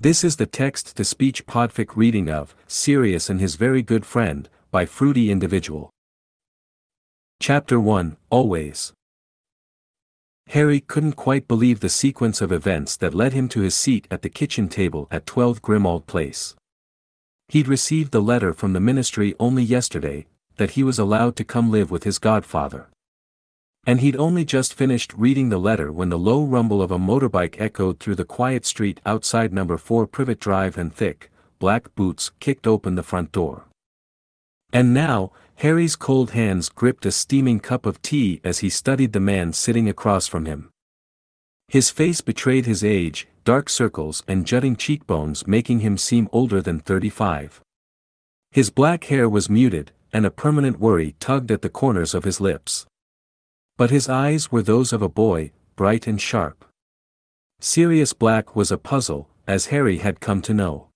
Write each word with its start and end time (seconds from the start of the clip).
This 0.00 0.22
is 0.22 0.36
the 0.36 0.46
text-to-speech 0.46 1.44
podfic 1.46 1.96
reading 1.96 2.30
of 2.30 2.54
Sirius 2.68 3.28
and 3.28 3.40
His 3.40 3.56
Very 3.56 3.82
Good 3.82 4.06
Friend, 4.06 4.48
by 4.70 4.86
Fruity 4.86 5.28
Individual. 5.28 5.90
Chapter 7.40 7.80
1, 7.80 8.16
Always. 8.30 8.92
Harry 10.50 10.78
couldn't 10.78 11.14
quite 11.14 11.48
believe 11.48 11.80
the 11.80 11.88
sequence 11.88 12.40
of 12.40 12.52
events 12.52 12.94
that 12.94 13.12
led 13.12 13.32
him 13.32 13.48
to 13.48 13.62
his 13.62 13.74
seat 13.74 14.06
at 14.08 14.22
the 14.22 14.28
kitchen 14.28 14.68
table 14.68 15.08
at 15.10 15.26
12 15.26 15.62
Grimmauld 15.62 16.06
Place. 16.06 16.54
He'd 17.48 17.66
received 17.66 18.12
the 18.12 18.22
letter 18.22 18.52
from 18.52 18.74
the 18.74 18.80
ministry 18.80 19.34
only 19.40 19.64
yesterday, 19.64 20.26
that 20.58 20.70
he 20.70 20.84
was 20.84 21.00
allowed 21.00 21.34
to 21.34 21.44
come 21.44 21.72
live 21.72 21.90
with 21.90 22.04
his 22.04 22.20
godfather. 22.20 22.86
And 23.88 24.02
he'd 24.02 24.16
only 24.16 24.44
just 24.44 24.74
finished 24.74 25.14
reading 25.14 25.48
the 25.48 25.56
letter 25.56 25.90
when 25.90 26.10
the 26.10 26.18
low 26.18 26.44
rumble 26.44 26.82
of 26.82 26.90
a 26.90 26.98
motorbike 26.98 27.58
echoed 27.58 27.98
through 27.98 28.16
the 28.16 28.24
quiet 28.26 28.66
street 28.66 29.00
outside 29.06 29.50
number 29.50 29.78
4 29.78 30.06
Privet 30.06 30.38
Drive 30.38 30.76
and 30.76 30.94
thick, 30.94 31.30
black 31.58 31.94
boots 31.94 32.30
kicked 32.38 32.66
open 32.66 32.96
the 32.96 33.02
front 33.02 33.32
door. 33.32 33.64
And 34.74 34.92
now, 34.92 35.32
Harry's 35.54 35.96
cold 35.96 36.32
hands 36.32 36.68
gripped 36.68 37.06
a 37.06 37.10
steaming 37.10 37.60
cup 37.60 37.86
of 37.86 38.02
tea 38.02 38.42
as 38.44 38.58
he 38.58 38.68
studied 38.68 39.14
the 39.14 39.20
man 39.20 39.54
sitting 39.54 39.88
across 39.88 40.26
from 40.26 40.44
him. 40.44 40.68
His 41.68 41.88
face 41.88 42.20
betrayed 42.20 42.66
his 42.66 42.84
age, 42.84 43.26
dark 43.44 43.70
circles 43.70 44.22
and 44.28 44.44
jutting 44.44 44.76
cheekbones 44.76 45.46
making 45.46 45.80
him 45.80 45.96
seem 45.96 46.28
older 46.30 46.60
than 46.60 46.80
35. 46.80 47.62
His 48.50 48.68
black 48.68 49.04
hair 49.04 49.30
was 49.30 49.48
muted, 49.48 49.92
and 50.12 50.26
a 50.26 50.30
permanent 50.30 50.78
worry 50.78 51.14
tugged 51.20 51.50
at 51.50 51.62
the 51.62 51.70
corners 51.70 52.12
of 52.12 52.24
his 52.24 52.38
lips. 52.38 52.84
But 53.78 53.90
his 53.90 54.08
eyes 54.08 54.50
were 54.50 54.60
those 54.60 54.92
of 54.92 55.02
a 55.02 55.08
boy, 55.08 55.52
bright 55.76 56.08
and 56.08 56.20
sharp. 56.20 56.64
Sirius 57.60 58.12
Black 58.12 58.56
was 58.56 58.72
a 58.72 58.76
puzzle, 58.76 59.28
as 59.46 59.66
Harry 59.66 59.98
had 59.98 60.20
come 60.20 60.42
to 60.42 60.52
know. 60.52 60.88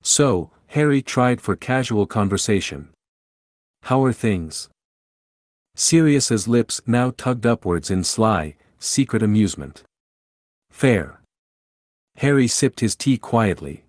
So, 0.00 0.52
Harry 0.68 1.02
tried 1.02 1.40
for 1.40 1.56
casual 1.56 2.06
conversation. 2.06 2.90
How 3.82 4.04
are 4.04 4.12
things? 4.12 4.68
Sirius's 5.74 6.46
lips 6.46 6.80
now 6.86 7.12
tugged 7.16 7.44
upwards 7.44 7.90
in 7.90 8.04
sly, 8.04 8.54
secret 8.78 9.22
amusement. 9.22 9.82
Fair. 10.70 11.20
Harry 12.18 12.46
sipped 12.46 12.78
his 12.78 12.94
tea 12.94 13.18
quietly. 13.18 13.84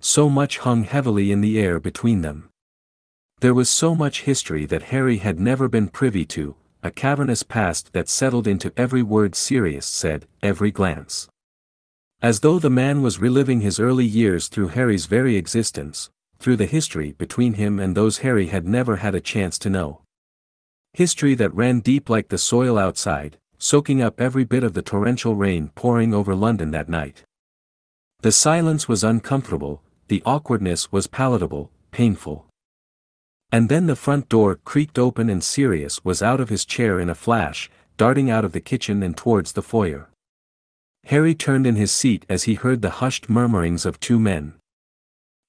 So 0.00 0.30
much 0.30 0.58
hung 0.58 0.84
heavily 0.84 1.30
in 1.30 1.42
the 1.42 1.60
air 1.60 1.78
between 1.78 2.22
them. 2.22 2.48
There 3.40 3.54
was 3.54 3.68
so 3.68 3.94
much 3.94 4.22
history 4.22 4.64
that 4.66 4.84
Harry 4.94 5.18
had 5.18 5.38
never 5.38 5.68
been 5.68 5.88
privy 5.88 6.24
to, 6.26 6.56
a 6.82 6.90
cavernous 6.90 7.42
past 7.42 7.92
that 7.92 8.08
settled 8.08 8.46
into 8.46 8.72
every 8.76 9.02
word 9.02 9.34
Sirius 9.34 9.86
said, 9.86 10.26
every 10.42 10.70
glance. 10.70 11.28
As 12.20 12.40
though 12.40 12.58
the 12.58 12.70
man 12.70 13.02
was 13.02 13.20
reliving 13.20 13.60
his 13.60 13.78
early 13.78 14.04
years 14.04 14.48
through 14.48 14.68
Harry's 14.68 15.06
very 15.06 15.36
existence, 15.36 16.10
through 16.38 16.56
the 16.56 16.66
history 16.66 17.12
between 17.12 17.54
him 17.54 17.78
and 17.78 17.96
those 17.96 18.18
Harry 18.18 18.48
had 18.48 18.66
never 18.66 18.96
had 18.96 19.14
a 19.14 19.20
chance 19.20 19.58
to 19.58 19.70
know. 19.70 20.00
History 20.92 21.34
that 21.36 21.54
ran 21.54 21.80
deep 21.80 22.10
like 22.10 22.28
the 22.28 22.38
soil 22.38 22.76
outside, 22.76 23.38
soaking 23.58 24.02
up 24.02 24.20
every 24.20 24.44
bit 24.44 24.64
of 24.64 24.74
the 24.74 24.82
torrential 24.82 25.36
rain 25.36 25.70
pouring 25.76 26.12
over 26.12 26.34
London 26.34 26.72
that 26.72 26.88
night. 26.88 27.22
The 28.22 28.32
silence 28.32 28.88
was 28.88 29.04
uncomfortable, 29.04 29.82
the 30.08 30.22
awkwardness 30.26 30.90
was 30.90 31.06
palatable, 31.06 31.70
painful. 31.92 32.46
And 33.52 33.68
then 33.68 33.86
the 33.86 33.94
front 33.94 34.30
door 34.30 34.58
creaked 34.64 34.98
open 34.98 35.28
and 35.28 35.44
Sirius 35.44 36.02
was 36.02 36.22
out 36.22 36.40
of 36.40 36.48
his 36.48 36.64
chair 36.64 36.98
in 36.98 37.10
a 37.10 37.14
flash, 37.14 37.70
darting 37.98 38.30
out 38.30 38.46
of 38.46 38.52
the 38.52 38.60
kitchen 38.60 39.02
and 39.02 39.14
towards 39.14 39.52
the 39.52 39.62
foyer. 39.62 40.08
Harry 41.04 41.34
turned 41.34 41.66
in 41.66 41.76
his 41.76 41.92
seat 41.92 42.24
as 42.30 42.44
he 42.44 42.54
heard 42.54 42.80
the 42.80 42.98
hushed 43.02 43.28
murmurings 43.28 43.84
of 43.84 44.00
two 44.00 44.18
men. 44.18 44.54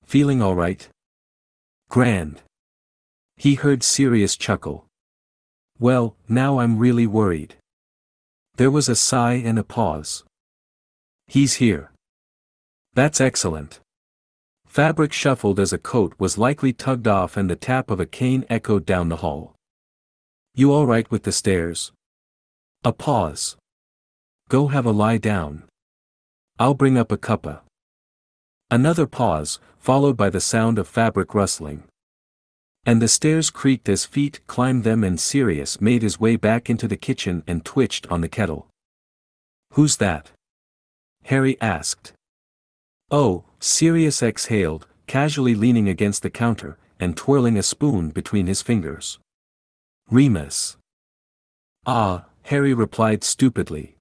Feeling 0.04 0.42
all 0.42 0.54
right? 0.54 0.90
Grand. 1.90 2.42
He 3.38 3.56
heard 3.56 3.84
Sirius 3.84 4.36
chuckle. 4.36 4.86
Well, 5.80 6.16
now 6.28 6.60
I'm 6.60 6.78
really 6.78 7.08
worried. 7.08 7.56
There 8.58 8.72
was 8.72 8.90
a 8.90 8.96
sigh 8.96 9.34
and 9.34 9.58
a 9.58 9.64
pause. 9.64 10.24
He's 11.28 11.56
here. 11.56 11.92
That's 12.94 13.22
excellent. 13.22 13.80
Fabric 14.74 15.14
shuffled 15.14 15.60
as 15.60 15.72
a 15.72 15.78
coat 15.78 16.16
was 16.18 16.40
likely 16.40 16.74
tugged 16.74 17.08
off 17.08 17.38
and 17.38 17.48
the 17.48 17.56
tap 17.56 17.92
of 17.92 18.00
a 18.00 18.08
cane 18.08 18.44
echoed 18.50 18.88
down 18.88 19.08
the 19.08 19.18
hall. 19.18 19.54
You 20.56 20.74
all 20.74 20.88
right 20.88 21.06
with 21.12 21.22
the 21.22 21.32
stairs? 21.32 21.92
A 22.84 22.92
pause. 22.92 23.56
Go 24.50 24.70
have 24.70 24.88
a 24.88 24.92
lie 24.92 25.20
down. 25.20 25.66
I'll 26.58 26.74
bring 26.74 26.98
up 26.98 27.12
a 27.12 27.18
cuppa. 27.18 27.62
Another 28.72 29.06
pause, 29.06 29.60
followed 29.78 30.18
by 30.18 30.32
the 30.32 30.42
sound 30.42 30.80
of 30.80 30.88
fabric 30.88 31.36
rustling. 31.36 31.84
And 32.84 33.00
the 33.00 33.08
stairs 33.08 33.52
creaked 33.52 33.88
as 33.88 34.06
feet 34.06 34.42
climbed 34.48 34.86
them 34.86 35.04
and 35.04 35.20
Sirius 35.20 35.82
made 35.82 36.02
his 36.02 36.20
way 36.20 36.36
back 36.36 36.68
into 36.68 36.88
the 36.88 36.98
kitchen 36.98 37.44
and 37.46 37.64
twitched 37.64 38.08
on 38.08 38.22
the 38.22 38.28
kettle. 38.28 38.70
Who's 39.74 39.98
that? 39.98 40.32
Harry 41.26 41.62
asked. 41.62 42.14
Oh, 43.16 43.44
Sirius 43.60 44.24
exhaled, 44.24 44.88
casually 45.06 45.54
leaning 45.54 45.88
against 45.88 46.24
the 46.24 46.32
counter, 46.32 46.80
and 47.00 47.16
twirling 47.16 47.60
a 47.60 47.62
spoon 47.62 48.10
between 48.10 48.48
his 48.48 48.64
fingers. 48.64 49.20
Remus. 50.10 50.78
Ah, 51.86 52.26
Harry 52.46 52.74
replied 52.74 53.24
stupidly. 53.24 53.98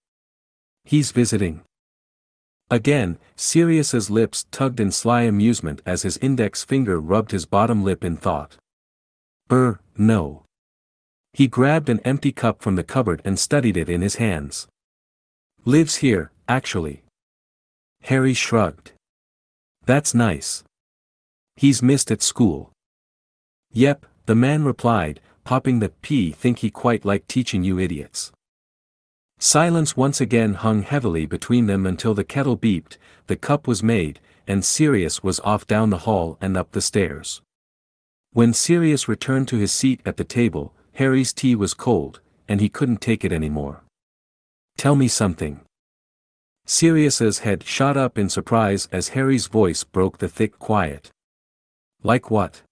He's 0.85 1.13
visiting. 1.13 1.61
Again, 2.71 3.19
Sirius's 3.37 4.09
lips 4.09 4.47
tugged 4.51 4.81
in 4.81 4.91
sly 4.91 5.25
amusement 5.25 5.83
as 5.85 6.05
his 6.05 6.17
index 6.23 6.65
finger 6.65 6.99
rubbed 6.99 7.33
his 7.33 7.45
bottom 7.45 7.85
lip 7.85 8.03
in 8.03 8.17
thought. 8.17 8.57
Er, 9.53 9.79
no. 9.95 10.47
He 11.35 11.49
grabbed 11.49 11.91
an 11.91 12.01
empty 12.01 12.33
cup 12.33 12.63
from 12.63 12.77
the 12.77 12.83
cupboard 12.83 13.21
and 13.27 13.39
studied 13.39 13.77
it 13.77 13.91
in 13.91 14.01
his 14.01 14.15
hands. 14.15 14.69
Lives 15.67 15.97
here, 15.97 16.33
actually. 16.49 17.03
Harry 18.05 18.33
shrugged. 18.33 18.93
That's 19.85 20.15
nice. 20.15 20.63
He's 21.57 21.83
missed 21.83 22.11
at 22.11 22.23
school. 22.23 22.71
Yep, 23.73 24.07
the 24.27 24.35
man 24.35 24.65
replied, 24.65 25.21
popping 25.45 25.81
the 25.81 25.89
P 25.89 26.31
think 26.31 26.61
he 26.61 26.71
quite 26.71 27.05
like 27.05 27.27
teaching 27.27 27.65
you 27.65 27.79
idiots. 27.79 28.33
Silence 29.39 29.97
once 29.97 30.21
again 30.21 30.55
hung 30.55 30.83
heavily 30.83 31.27
between 31.27 31.67
them 31.67 31.85
until 31.85 32.15
the 32.15 32.23
kettle 32.23 32.57
beeped, 32.57 32.97
the 33.27 33.35
cup 33.35 33.67
was 33.67 33.83
made, 33.83 34.21
and 34.47 34.65
Sirius 34.65 35.23
was 35.23 35.41
off 35.41 35.67
down 35.67 35.91
the 35.91 35.99
hall 35.99 36.39
and 36.41 36.57
up 36.57 36.71
the 36.73 36.81
stairs. 36.81 37.43
When 38.33 38.53
Sirius 38.53 39.09
returned 39.09 39.49
to 39.49 39.59
his 39.59 39.73
seat 39.73 40.01
at 40.07 40.17
the 40.17 40.25
table, 40.25 40.73
Harry's 40.95 41.33
tea 41.33 41.57
was 41.57 41.75
cold, 41.75 42.21
and 42.47 42.61
he 42.61 42.69
couldn't 42.69 43.01
take 43.01 43.25
it 43.25 43.33
anymore. 43.33 43.83
Tell 44.77 44.95
me 44.95 45.09
something. 45.09 45.61
Sirius's 46.67 47.41
head 47.41 47.65
shot 47.65 47.97
up 47.97 48.17
in 48.17 48.29
surprise 48.29 48.89
as 48.93 49.09
Harry's 49.09 49.47
voice 49.47 49.85
broke 49.85 50.19
the 50.19 50.29
thick 50.29 50.59
quiet. 50.59 51.11
Like 52.03 52.31
what? 52.31 52.63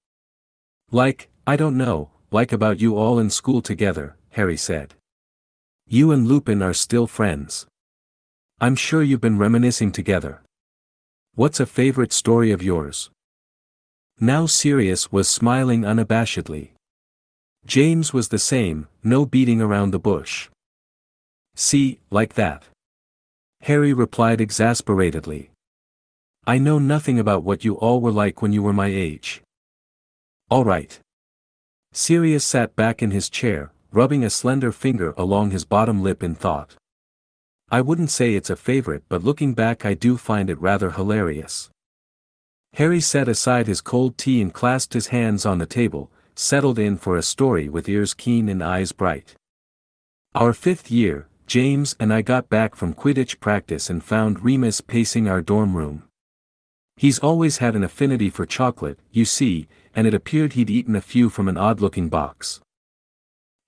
Like, 0.90 1.28
I 1.46 1.56
don't 1.56 1.76
know, 1.76 2.10
like 2.30 2.52
about 2.52 2.80
you 2.80 2.96
all 2.96 3.18
in 3.18 3.30
school 3.30 3.62
together, 3.62 4.16
Harry 4.30 4.56
said. 4.56 4.94
You 5.88 6.12
and 6.12 6.26
Lupin 6.26 6.62
are 6.62 6.74
still 6.74 7.06
friends. 7.06 7.66
I'm 8.60 8.76
sure 8.76 9.02
you've 9.02 9.20
been 9.20 9.38
reminiscing 9.38 9.90
together. 9.92 10.42
What's 11.34 11.60
a 11.60 11.66
favorite 11.66 12.12
story 12.12 12.52
of 12.52 12.62
yours? 12.62 13.10
Now 14.20 14.46
Sirius 14.46 15.10
was 15.10 15.28
smiling 15.28 15.82
unabashedly. 15.82 16.70
James 17.66 18.12
was 18.12 18.28
the 18.28 18.38
same, 18.38 18.88
no 19.02 19.24
beating 19.24 19.60
around 19.60 19.90
the 19.90 19.98
bush. 19.98 20.48
See, 21.54 22.00
like 22.10 22.34
that. 22.34 22.64
Harry 23.62 23.92
replied 23.92 24.40
exasperatedly. 24.40 25.50
I 26.46 26.58
know 26.58 26.78
nothing 26.78 27.18
about 27.18 27.44
what 27.44 27.64
you 27.64 27.74
all 27.74 28.00
were 28.00 28.10
like 28.10 28.40
when 28.40 28.52
you 28.52 28.62
were 28.62 28.72
my 28.72 28.86
age. 28.86 29.42
All 30.48 30.64
right. 30.64 30.98
Sirius 31.92 32.44
sat 32.44 32.74
back 32.74 33.02
in 33.02 33.10
his 33.10 33.28
chair, 33.28 33.72
rubbing 33.92 34.24
a 34.24 34.30
slender 34.30 34.72
finger 34.72 35.12
along 35.16 35.50
his 35.50 35.64
bottom 35.64 36.02
lip 36.02 36.22
in 36.22 36.34
thought. 36.34 36.76
I 37.70 37.80
wouldn't 37.82 38.10
say 38.10 38.34
it's 38.34 38.50
a 38.50 38.56
favorite 38.56 39.04
but 39.08 39.22
looking 39.22 39.54
back 39.54 39.84
I 39.84 39.94
do 39.94 40.16
find 40.16 40.50
it 40.50 40.60
rather 40.60 40.92
hilarious. 40.92 41.70
Harry 42.74 43.00
set 43.00 43.28
aside 43.28 43.66
his 43.66 43.80
cold 43.80 44.16
tea 44.16 44.40
and 44.40 44.52
clasped 44.54 44.94
his 44.94 45.08
hands 45.08 45.44
on 45.44 45.58
the 45.58 45.66
table, 45.66 46.10
settled 46.34 46.78
in 46.78 46.96
for 46.96 47.16
a 47.16 47.22
story 47.22 47.68
with 47.68 47.88
ears 47.88 48.14
keen 48.14 48.48
and 48.48 48.62
eyes 48.62 48.92
bright. 48.92 49.34
Our 50.34 50.52
fifth 50.52 50.90
year, 50.90 51.28
James 51.50 51.96
and 51.98 52.12
I 52.12 52.22
got 52.22 52.48
back 52.48 52.76
from 52.76 52.94
Quidditch 52.94 53.40
practice 53.40 53.90
and 53.90 54.04
found 54.04 54.44
Remus 54.44 54.80
pacing 54.80 55.26
our 55.26 55.42
dorm 55.42 55.76
room. 55.76 56.04
He's 56.94 57.18
always 57.18 57.58
had 57.58 57.74
an 57.74 57.82
affinity 57.82 58.30
for 58.30 58.46
chocolate, 58.46 59.00
you 59.10 59.24
see, 59.24 59.66
and 59.92 60.06
it 60.06 60.14
appeared 60.14 60.52
he'd 60.52 60.70
eaten 60.70 60.94
a 60.94 61.00
few 61.00 61.28
from 61.28 61.48
an 61.48 61.56
odd-looking 61.56 62.08
box. 62.08 62.60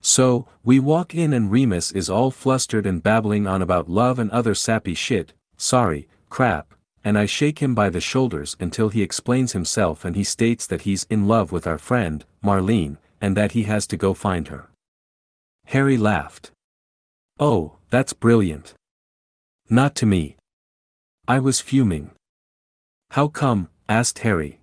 So, 0.01 0.47
we 0.63 0.79
walk 0.79 1.13
in 1.13 1.33
and 1.33 1.51
Remus 1.51 1.91
is 1.91 2.09
all 2.09 2.31
flustered 2.31 2.85
and 2.85 3.03
babbling 3.03 3.47
on 3.47 3.61
about 3.61 3.89
love 3.89 4.17
and 4.17 4.31
other 4.31 4.55
sappy 4.55 4.93
shit, 4.93 5.33
sorry, 5.57 6.07
crap, 6.29 6.73
and 7.03 7.17
I 7.17 7.25
shake 7.25 7.59
him 7.59 7.75
by 7.75 7.89
the 7.89 7.99
shoulders 7.99 8.55
until 8.61 8.87
he 8.87 9.01
explains 9.01 9.51
himself 9.51 10.05
and 10.05 10.15
he 10.15 10.23
states 10.23 10.65
that 10.67 10.83
he's 10.83 11.05
in 11.09 11.27
love 11.27 11.51
with 11.51 11.67
our 11.67 11.77
friend, 11.77 12.23
Marlene, 12.41 12.95
and 13.19 13.35
that 13.35 13.51
he 13.51 13.63
has 13.63 13.85
to 13.87 13.97
go 13.97 14.13
find 14.13 14.47
her. 14.47 14.69
Harry 15.65 15.97
laughed. 15.97 16.52
Oh, 17.39 17.77
that's 17.89 18.13
brilliant. 18.13 18.73
Not 19.69 19.95
to 19.95 20.05
me. 20.05 20.37
I 21.27 21.39
was 21.39 21.61
fuming. 21.61 22.11
How 23.11 23.27
come? 23.27 23.69
asked 23.89 24.19
Harry. 24.19 24.59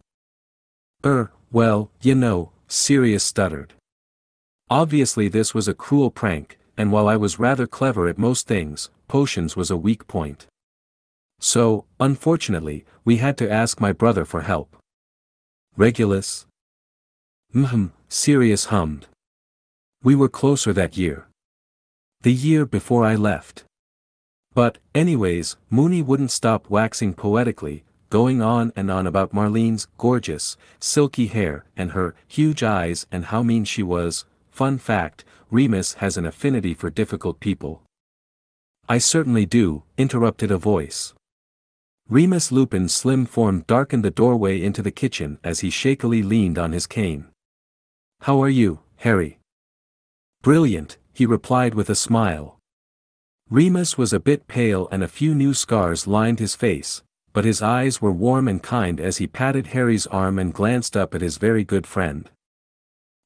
Er, 1.05 1.33
well, 1.51 1.91
you 2.03 2.15
know, 2.15 2.53
Sirius 2.69 3.25
stuttered. 3.25 3.73
Obviously 4.69 5.29
this 5.29 5.55
was 5.55 5.67
a 5.67 5.75
cruel 5.75 6.11
prank, 6.11 6.59
and 6.77 6.93
while 6.93 7.09
I 7.09 7.17
was 7.17 7.39
rather 7.39 7.67
clever 7.67 8.09
at 8.09 8.19
most 8.19 8.47
things, 8.47 8.91
potions 9.09 9.57
was 9.57 9.71
a 9.71 9.77
weak 9.77 10.07
point. 10.07 10.47
So, 11.41 11.87
unfortunately, 11.99 12.85
we 13.05 13.17
had 13.17 13.37
to 13.39 13.51
ask 13.51 13.81
my 13.81 13.93
brother 13.93 14.25
for 14.25 14.43
help. 14.43 14.77
Regulus? 15.77 16.47
Mhm, 17.55 17.93
Sirius 18.09 18.67
hummed. 18.67 19.07
We 20.03 20.15
were 20.15 20.29
closer 20.29 20.73
that 20.75 20.97
year. 20.97 21.30
The 22.23 22.33
year 22.35 22.67
before 22.67 23.05
I 23.05 23.15
left. 23.15 23.65
But, 24.55 24.77
anyways, 24.95 25.57
Moony 25.71 26.03
wouldn't 26.03 26.31
stop 26.31 26.69
waxing 26.69 27.15
poetically, 27.15 27.83
going 28.11 28.43
on 28.43 28.75
and 28.77 28.91
on 28.91 29.07
about 29.07 29.33
Marlene's 29.33 29.87
gorgeous, 29.97 30.59
silky 30.79 31.29
hair 31.29 31.65
and 31.79 31.93
her 31.93 32.15
huge 32.29 32.63
eyes 32.63 33.07
and 33.11 33.27
how 33.27 33.43
mean 33.43 33.65
she 33.65 33.83
was. 33.83 34.27
Fun 34.51 34.77
fact, 34.77 35.25
Remus 35.51 35.95
has 35.95 36.19
an 36.19 36.27
affinity 36.27 36.75
for 36.75 36.91
difficult 36.91 37.41
people. 37.41 37.83
I 38.87 38.99
certainly 38.99 39.47
do, 39.47 39.85
interrupted 39.97 40.51
a 40.51 40.59
voice. 40.59 41.15
Remus 42.11 42.53
Lupin's 42.53 42.93
slim 42.93 43.25
form 43.25 43.65
darkened 43.67 44.05
the 44.05 44.11
doorway 44.11 44.61
into 44.61 44.83
the 44.83 44.91
kitchen 44.91 45.39
as 45.43 45.61
he 45.61 45.71
shakily 45.71 46.23
leaned 46.23 46.59
on 46.59 46.73
his 46.73 46.87
cane. 46.87 47.29
How 48.23 48.43
are 48.43 48.49
you, 48.49 48.81
Harry? 48.97 49.39
Brilliant, 50.43 50.99
he 51.13 51.27
replied 51.27 51.75
with 51.75 51.91
a 51.91 51.95
smile. 51.95 52.59
Remus 53.51 53.99
was 53.99 54.13
a 54.13 54.21
bit 54.21 54.47
pale 54.47 54.89
and 54.93 55.03
a 55.03 55.09
few 55.09 55.35
new 55.35 55.53
scars 55.53 56.07
lined 56.07 56.39
his 56.39 56.55
face, 56.55 57.03
but 57.33 57.45
his 57.45 57.63
eyes 57.63 58.01
were 58.01 58.13
warm 58.13 58.49
and 58.49 58.63
kind 58.63 59.01
as 59.01 59.19
he 59.19 59.27
patted 59.27 59.69
Harry's 59.69 60.07
arm 60.07 60.39
and 60.39 60.55
glanced 60.55 60.97
up 60.97 61.15
at 61.15 61.21
his 61.21 61.39
very 61.39 61.65
good 61.65 61.87
friend. 61.87 62.31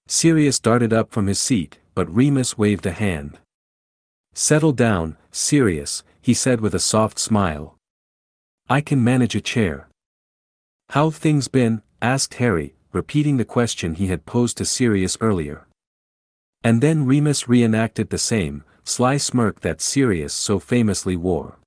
Sirius 0.06 0.60
darted 0.60 0.92
up 0.92 1.10
from 1.10 1.26
his 1.26 1.38
seat, 1.38 1.78
but 1.94 2.14
Remus 2.14 2.58
waved 2.58 2.86
a 2.86 2.92
hand. 2.92 3.38
Settle 4.34 4.72
down, 4.72 5.16
Sirius, 5.30 6.02
he 6.20 6.34
said 6.34 6.60
with 6.60 6.74
a 6.74 6.78
soft 6.80 7.18
smile. 7.18 7.76
I 8.68 8.80
can 8.80 9.04
manage 9.04 9.34
a 9.34 9.40
chair. 9.40 9.88
How 10.90 11.10
things 11.10 11.48
been? 11.48 11.82
asked 12.00 12.34
Harry, 12.34 12.74
repeating 12.92 13.36
the 13.36 13.44
question 13.44 13.94
he 13.94 14.08
had 14.08 14.26
posed 14.26 14.56
to 14.58 14.64
Sirius 14.64 15.16
earlier. 15.20 15.66
And 16.64 16.80
then 16.80 17.04
Remus 17.04 17.46
reenacted 17.46 18.08
the 18.08 18.18
same, 18.18 18.64
sly 18.84 19.18
smirk 19.18 19.60
that 19.60 19.82
Sirius 19.82 20.32
so 20.32 20.58
famously 20.58 21.14
wore. 21.14 21.58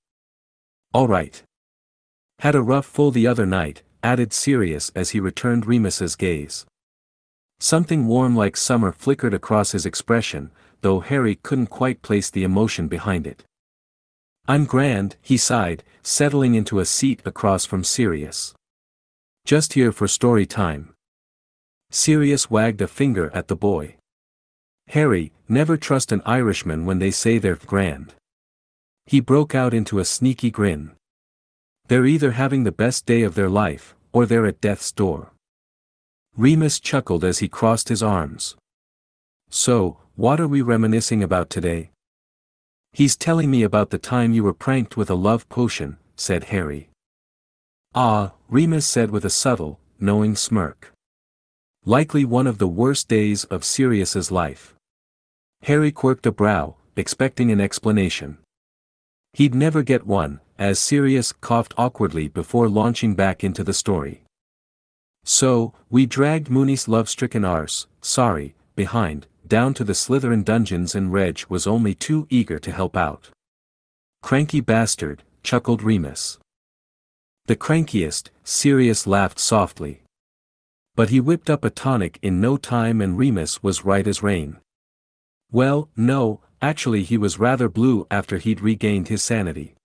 All 0.94 1.08
right. 1.08 1.42
Had 2.40 2.56
a 2.56 2.62
rough 2.62 2.88
full 2.88 3.12
the 3.12 3.28
other 3.28 3.46
night, 3.46 3.84
added 4.04 4.34
Sirius 4.34 4.92
as 4.96 5.12
he 5.12 5.20
returned 5.20 5.68
Remus's 5.68 6.16
gaze. 6.16 6.66
Something 7.60 8.08
warm 8.08 8.36
like 8.36 8.58
summer 8.58 8.92
flickered 8.92 9.34
across 9.34 9.72
his 9.72 9.86
expression, 9.86 10.52
though 10.82 11.00
Harry 11.00 11.36
couldn't 11.36 11.68
quite 11.68 12.02
place 12.02 12.30
the 12.30 12.44
emotion 12.44 12.88
behind 12.88 13.26
it. 13.28 13.44
I'm 14.48 14.66
grand, 14.66 15.18
he 15.22 15.38
sighed, 15.38 15.84
settling 16.02 16.56
into 16.56 16.80
a 16.80 16.86
seat 16.86 17.22
across 17.26 17.66
from 17.66 17.84
Sirius. 17.84 18.54
Just 19.46 19.74
here 19.74 19.92
for 19.92 20.08
story 20.08 20.46
time. 20.46 20.94
Sirius 21.92 22.50
wagged 22.50 22.82
a 22.82 22.88
finger 22.88 23.30
at 23.34 23.48
the 23.48 23.56
boy. 23.56 23.96
Harry, 24.89 25.31
never 25.50 25.78
trust 25.78 26.12
an 26.12 26.22
Irishman 26.25 26.86
when 26.86 27.00
they 27.00 27.12
say 27.12 27.38
they're 27.38 27.56
grand. 27.56 28.13
He 29.06 29.19
broke 29.19 29.54
out 29.54 29.74
into 29.74 30.00
a 30.00 30.06
sneaky 30.06 30.51
grin. 30.51 30.92
They're 31.88 32.06
either 32.06 32.31
having 32.31 32.63
the 32.63 32.72
best 32.72 33.06
day 33.06 33.22
of 33.22 33.36
their 33.36 33.50
life, 33.50 33.95
or 34.12 34.25
they're 34.25 34.45
at 34.45 34.62
death's 34.62 34.92
door. 34.92 35.31
Remus 36.36 36.80
chuckled 36.80 37.24
as 37.24 37.39
he 37.39 37.48
crossed 37.48 37.89
his 37.89 38.04
arms. 38.04 38.56
So, 39.50 39.98
what 40.16 40.39
are 40.39 40.48
we 40.48 40.62
reminiscing 40.62 41.24
about 41.24 41.50
today? 41.50 41.92
He's 42.92 43.16
telling 43.16 43.50
me 43.50 43.63
about 43.63 43.89
the 43.89 43.98
time 43.98 44.34
you 44.34 44.44
were 44.44 44.54
pranked 44.54 44.98
with 44.98 45.10
a 45.10 45.16
love 45.16 45.48
potion, 45.50 45.98
said 46.16 46.45
Harry. 46.45 46.89
Ah, 47.95 48.34
Remus 48.50 48.86
said 48.86 49.12
with 49.12 49.25
a 49.25 49.30
subtle, 49.30 49.80
knowing 50.00 50.36
smirk. 50.36 50.92
Likely 51.86 52.25
one 52.25 52.48
of 52.48 52.57
the 52.57 52.68
worst 52.68 53.07
days 53.07 53.45
of 53.45 53.63
Sirius's 53.63 54.31
life. 54.31 54.75
Harry 55.63 55.92
quirked 55.92 56.25
a 56.25 56.31
brow, 56.31 56.75
expecting 56.95 57.51
an 57.51 57.59
explanation. 57.59 58.38
He'd 59.33 59.54
never 59.54 59.83
get 59.83 60.07
one, 60.07 60.39
as 60.57 60.80
Sirius 60.80 61.31
coughed 61.31 61.74
awkwardly 61.77 62.27
before 62.27 62.69
launching 62.69 63.15
back 63.15 63.44
into 63.44 63.63
the 63.63 63.74
story. 63.74 64.24
So, 65.24 65.74
we 65.89 66.06
dragged 66.06 66.50
Moony's 66.50 66.88
love-stricken 66.88 67.44
arse, 67.44 67.88
sorry, 68.01 68.56
behind, 68.75 69.27
down 69.48 69.74
to 69.75 69.83
the 69.83 69.94
Slytherin 69.94 70.44
dungeons 70.44 70.95
and 70.95 71.12
Reg 71.12 71.44
was 71.50 71.68
only 71.68 71.94
too 71.94 72.27
eager 72.30 72.60
to 72.60 72.71
help 72.71 72.95
out. 72.95 73.30
Cranky 74.21 74.62
bastard, 74.62 75.24
chuckled 75.44 75.83
Remus. 75.83 76.39
The 77.45 77.56
crankiest, 77.56 78.30
Sirius 78.44 79.07
laughed 79.07 79.39
softly. 79.39 80.01
But 80.95 81.10
he 81.10 81.19
whipped 81.19 81.50
up 81.50 81.63
a 81.63 81.69
tonic 81.69 82.19
in 82.21 82.42
no 82.42 82.57
time 82.57 83.01
and 83.01 83.18
Remus 83.18 83.62
was 83.62 83.86
right 83.86 84.07
as 84.07 84.24
rain. 84.24 84.57
Well, 85.52 85.90
no, 85.96 86.42
actually 86.62 87.04
he 87.04 87.18
was 87.18 87.40
rather 87.40 87.70
blue 87.70 88.06
after 88.12 88.38
he'd 88.38 88.62
regained 88.62 89.08
his 89.08 89.24
sanity. 89.24 89.76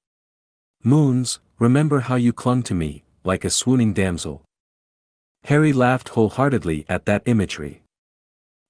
Moons, 0.82 1.38
remember 1.59 2.00
how 2.00 2.17
you 2.17 2.32
clung 2.32 2.62
to 2.64 2.75
me, 2.75 3.05
like 3.23 3.44
a 3.44 3.50
swooning 3.50 3.93
damsel. 3.93 4.43
Harry 5.44 5.73
laughed 5.73 6.11
wholeheartedly 6.11 6.85
at 6.88 7.05
that 7.06 7.23
imagery. 7.26 7.82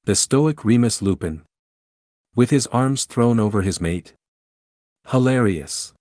The 0.05 0.15
stoic 0.15 0.65
Remus 0.65 1.01
Lupin. 1.01 1.43
With 2.35 2.51
his 2.51 2.67
arms 2.69 3.05
thrown 3.05 3.39
over 3.39 3.63
his 3.63 3.81
mate. 3.81 4.15
Hilarious. 5.09 5.93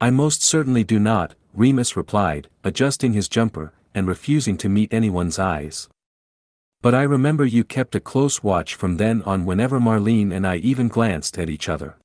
I 0.00 0.10
most 0.10 0.42
certainly 0.42 0.84
do 0.84 0.98
not, 0.98 1.34
Remus 1.54 1.96
replied, 1.96 2.48
adjusting 2.64 3.12
his 3.12 3.28
jumper, 3.28 3.72
and 3.94 4.06
refusing 4.06 4.56
to 4.58 4.68
meet 4.68 4.92
anyone's 4.92 5.38
eyes. 5.38 5.88
But 6.82 6.94
I 6.94 7.02
remember 7.02 7.44
you 7.44 7.62
kept 7.62 7.94
a 7.94 8.00
close 8.00 8.42
watch 8.42 8.74
from 8.74 8.96
then 8.96 9.22
on 9.22 9.44
whenever 9.44 9.78
Marlene 9.78 10.32
and 10.32 10.46
I 10.46 10.56
even 10.56 10.88
glanced 10.88 11.38
at 11.38 11.50
each 11.50 11.68
other. 11.68 11.96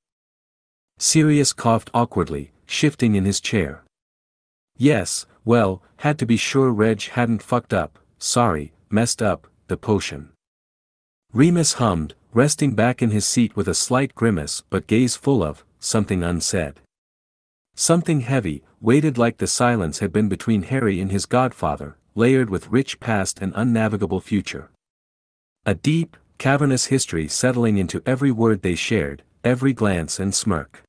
Sirius 0.98 1.52
coughed 1.52 1.90
awkwardly, 1.94 2.52
shifting 2.66 3.14
in 3.14 3.24
his 3.24 3.40
chair. 3.40 3.84
Yes, 4.76 5.24
well, 5.44 5.82
had 5.98 6.18
to 6.18 6.26
be 6.26 6.36
sure 6.36 6.70
Reg 6.70 7.02
hadn't 7.02 7.42
fucked 7.42 7.72
up, 7.72 7.98
sorry, 8.18 8.72
messed 8.90 9.22
up, 9.22 9.46
the 9.68 9.76
potion. 9.76 10.30
Remus 11.32 11.74
hummed, 11.74 12.14
resting 12.34 12.74
back 12.74 13.00
in 13.00 13.10
his 13.10 13.26
seat 13.26 13.56
with 13.56 13.68
a 13.68 13.74
slight 13.74 14.14
grimace 14.14 14.62
but 14.68 14.86
gaze 14.86 15.16
full 15.16 15.42
of, 15.42 15.64
something 15.80 16.22
unsaid. 16.22 16.80
Something 17.74 18.20
heavy, 18.20 18.62
weighted 18.80 19.16
like 19.16 19.38
the 19.38 19.46
silence 19.46 20.00
had 20.00 20.12
been 20.12 20.28
between 20.28 20.64
Harry 20.64 21.00
and 21.00 21.10
his 21.10 21.24
godfather, 21.24 21.96
layered 22.16 22.50
with 22.50 22.72
rich 22.72 22.98
past 22.98 23.40
and 23.40 23.52
unnavigable 23.54 24.20
future. 24.20 24.70
A 25.64 25.74
deep, 25.74 26.16
cavernous 26.38 26.86
history 26.86 27.28
settling 27.28 27.76
into 27.76 28.02
every 28.04 28.32
word 28.32 28.62
they 28.62 28.74
shared, 28.74 29.22
every 29.44 29.72
glance 29.72 30.18
and 30.18 30.34
smirk. 30.34 30.82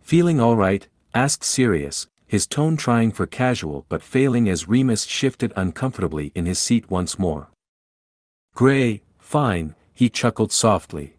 Feeling 0.00 0.40
alright? 0.40 0.88
asked 1.14 1.44
Sirius, 1.44 2.08
his 2.26 2.46
tone 2.46 2.76
trying 2.76 3.12
for 3.12 3.26
casual 3.26 3.86
but 3.88 4.02
failing 4.02 4.48
as 4.48 4.68
Remus 4.68 5.04
shifted 5.04 5.52
uncomfortably 5.54 6.32
in 6.34 6.46
his 6.46 6.58
seat 6.58 6.90
once 6.90 7.18
more. 7.18 7.48
Gray, 8.54 9.02
fine, 9.18 9.74
he 9.94 10.08
chuckled 10.08 10.52
softly. 10.52 11.16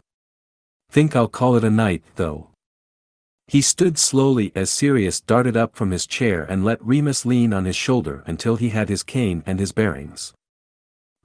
Think 0.92 1.16
I'll 1.16 1.28
call 1.28 1.56
it 1.56 1.64
a 1.64 1.70
night, 1.70 2.04
though. 2.16 2.49
He 3.50 3.62
stood 3.62 3.98
slowly 3.98 4.52
as 4.54 4.70
Sirius 4.70 5.22
darted 5.22 5.58
up 5.58 5.76
from 5.76 5.90
his 5.90 6.06
chair 6.06 6.44
and 6.44 6.64
let 6.64 6.86
Remus 6.86 7.26
lean 7.26 7.52
on 7.52 7.66
his 7.66 7.76
shoulder 7.76 8.24
until 8.28 8.58
he 8.58 8.70
had 8.70 8.90
his 8.90 9.02
cane 9.02 9.42
and 9.44 9.60
his 9.60 9.72
bearings. 9.72 10.36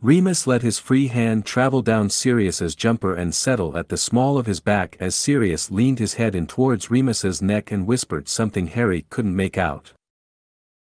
Remus 0.00 0.46
let 0.46 0.62
his 0.62 0.78
free 0.78 1.08
hand 1.08 1.44
travel 1.44 1.82
down 1.82 2.08
Sirius's 2.08 2.74
jumper 2.74 3.14
and 3.14 3.34
settle 3.34 3.76
at 3.76 3.90
the 3.90 3.98
small 3.98 4.38
of 4.38 4.46
his 4.46 4.60
back 4.60 4.96
as 4.98 5.14
Sirius 5.14 5.70
leaned 5.70 5.98
his 5.98 6.14
head 6.14 6.34
in 6.34 6.46
towards 6.46 6.90
Remus's 6.90 7.42
neck 7.42 7.70
and 7.70 7.86
whispered 7.86 8.26
something 8.26 8.68
Harry 8.68 9.04
couldn't 9.10 9.36
make 9.36 9.58
out. 9.58 9.92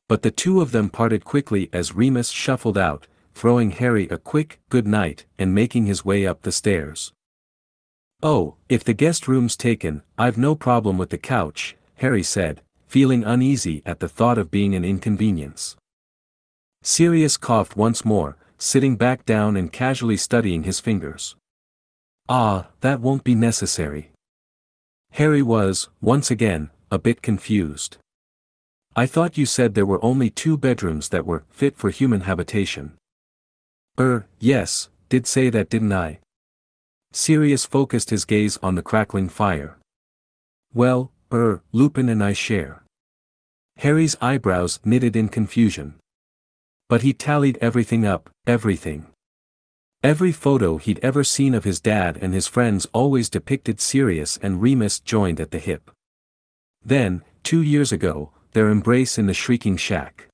But 0.08 0.22
the 0.22 0.30
two 0.30 0.62
of 0.62 0.72
them 0.72 0.92
parted 0.92 1.26
quickly 1.26 1.72
as 1.74 1.96
Remus 1.96 2.30
shuffled 2.30 2.78
out, 2.78 3.08
throwing 3.34 3.72
Harry 3.72 4.08
a 4.10 4.20
quick 4.20 4.60
good 4.70 4.86
night 4.86 5.26
and 5.40 5.56
making 5.56 5.88
his 5.88 6.06
way 6.06 6.28
up 6.28 6.44
the 6.44 6.52
stairs. 6.52 7.14
Oh, 8.24 8.56
if 8.70 8.84
the 8.84 8.94
guest 8.94 9.28
room's 9.28 9.58
taken, 9.58 10.04
I've 10.18 10.38
no 10.38 10.54
problem 10.54 10.98
with 10.98 11.10
the 11.10 11.18
couch, 11.18 11.76
Harry 11.96 12.22
said, 12.22 12.62
feeling 12.88 13.24
uneasy 13.24 13.82
at 13.84 14.00
the 14.00 14.10
thought 14.10 14.38
of 14.38 14.52
being 14.52 14.76
an 14.76 14.86
inconvenience. 14.86 15.76
Sirius 16.84 17.38
coughed 17.38 17.76
once 17.76 18.06
more, 18.06 18.38
sitting 18.60 18.96
back 18.96 19.26
down 19.26 19.56
and 19.58 19.74
casually 19.74 20.18
studying 20.18 20.64
his 20.64 20.80
fingers. 20.80 21.36
Ah, 22.30 22.68
that 22.82 23.02
won't 23.02 23.24
be 23.24 23.34
necessary. 23.34 24.12
Harry 25.14 25.42
was, 25.42 25.90
once 26.00 26.30
again, 26.30 26.70
a 26.92 27.00
bit 27.00 27.24
confused. 27.24 27.98
I 28.96 29.08
thought 29.08 29.38
you 29.38 29.46
said 29.48 29.74
there 29.74 29.86
were 29.86 30.04
only 30.04 30.30
two 30.30 30.58
bedrooms 30.58 31.10
that 31.10 31.26
were 31.26 31.44
fit 31.50 31.76
for 31.76 31.90
human 31.90 32.22
habitation. 32.22 32.94
Er, 34.00 34.28
yes, 34.40 34.90
did 35.10 35.26
say 35.26 35.50
that 35.50 35.70
didn't 35.70 35.94
I? 35.94 36.20
Sirius 37.12 37.66
focused 37.66 38.10
his 38.10 38.26
gaze 38.26 38.58
on 38.64 38.76
the 38.76 38.82
crackling 38.82 39.30
fire. 39.30 39.78
Well, 40.74 41.12
er, 41.34 41.62
Lupin 41.72 42.10
and 42.10 42.24
I 42.24 42.34
share. 42.34 42.84
Harry's 43.78 44.16
eyebrows 44.22 44.80
knitted 44.86 45.16
in 45.16 45.30
confusion. 45.30 45.96
But 46.88 47.02
he 47.02 47.14
tallied 47.14 47.58
everything 47.62 48.06
up, 48.06 48.30
everything. 48.48 49.08
Every 50.04 50.32
photo 50.32 50.78
he'd 50.78 51.00
ever 51.04 51.24
seen 51.24 51.54
of 51.54 51.64
his 51.64 51.80
dad 51.80 52.18
and 52.22 52.34
his 52.34 52.48
friends 52.48 52.88
always 52.94 53.30
depicted 53.30 53.80
Sirius 53.80 54.38
and 54.42 54.62
Remus 54.62 55.00
joined 55.00 55.40
at 55.40 55.52
the 55.52 55.60
hip. 55.60 55.92
Then, 56.84 57.24
two 57.44 57.62
years 57.62 57.92
ago, 57.92 58.32
their 58.54 58.70
embrace 58.70 59.18
in 59.18 59.28
the 59.28 59.34
shrieking 59.34 59.78
shack. 59.78 60.28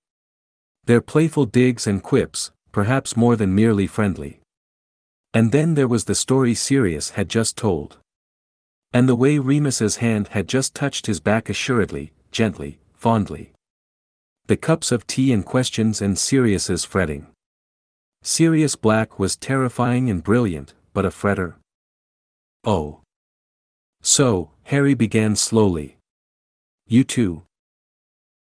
Their 0.86 1.02
playful 1.02 1.46
digs 1.46 1.86
and 1.86 2.02
quips, 2.02 2.52
perhaps 2.72 3.18
more 3.18 3.36
than 3.36 3.54
merely 3.54 3.88
friendly. 3.88 4.40
And 5.38 5.52
then 5.52 5.76
there 5.76 5.88
was 5.88 6.06
the 6.06 6.22
story 6.26 6.56
Sirius 6.56 7.12
had 7.12 7.30
just 7.30 7.54
told. 7.56 7.98
And 8.92 9.08
the 9.08 9.20
way 9.24 9.38
Remus's 9.38 9.98
hand 9.98 10.30
had 10.30 10.48
just 10.48 10.74
touched 10.74 11.06
his 11.06 11.20
back 11.20 11.50
assuredly, 11.50 12.12
gently, 12.32 12.80
fondly 12.96 13.54
the 14.48 14.58
cups 14.58 14.94
of 14.94 15.06
tea 15.06 15.34
and 15.34 15.46
questions 15.46 16.02
and 16.02 16.18
Sirius's 16.18 16.86
fretting. 16.86 17.28
Sirius 18.24 18.78
Black 18.78 19.20
was 19.20 19.36
terrifying 19.36 20.10
and 20.10 20.24
brilliant, 20.24 20.74
but 20.94 21.06
a 21.06 21.10
fretter. 21.10 21.56
Oh. 22.64 23.02
So, 24.02 24.52
Harry 24.64 24.94
began 24.94 25.36
slowly. 25.36 25.98
You 26.88 27.04
too. 27.04 27.44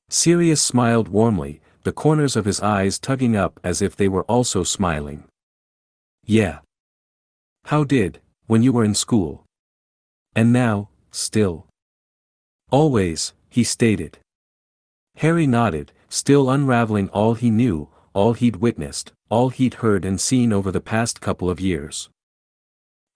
Sirius 0.10 0.62
smiled 0.62 1.10
warmly, 1.10 1.60
the 1.84 1.92
corners 1.92 2.38
of 2.38 2.46
his 2.46 2.62
eyes 2.62 3.00
tugging 3.00 3.36
up 3.36 3.60
as 3.63 3.82
if 3.82 3.96
they 3.96 4.08
were 4.08 4.24
also 4.24 4.63
smiling. 4.63 5.25
Yeah. 6.25 6.60
How 7.68 7.84
did, 7.84 8.22
when 8.46 8.64
you 8.64 8.72
were 8.72 8.86
in 8.86 8.96
school? 8.96 9.44
And 10.34 10.54
now, 10.54 10.88
still. 11.12 11.66
Always, 12.72 13.34
he 13.50 13.66
stated. 13.66 14.20
Harry 15.18 15.46
nodded, 15.46 15.92
still 16.08 16.50
unraveling 16.50 17.10
all 17.10 17.34
he 17.34 17.50
knew, 17.50 17.90
all 18.14 18.32
he'd 18.32 18.56
witnessed, 18.56 19.12
all 19.30 19.50
he'd 19.50 19.74
heard 19.84 20.06
and 20.06 20.22
seen 20.22 20.54
over 20.54 20.72
the 20.72 20.80
past 20.80 21.20
couple 21.20 21.50
of 21.50 21.60
years. 21.60 22.10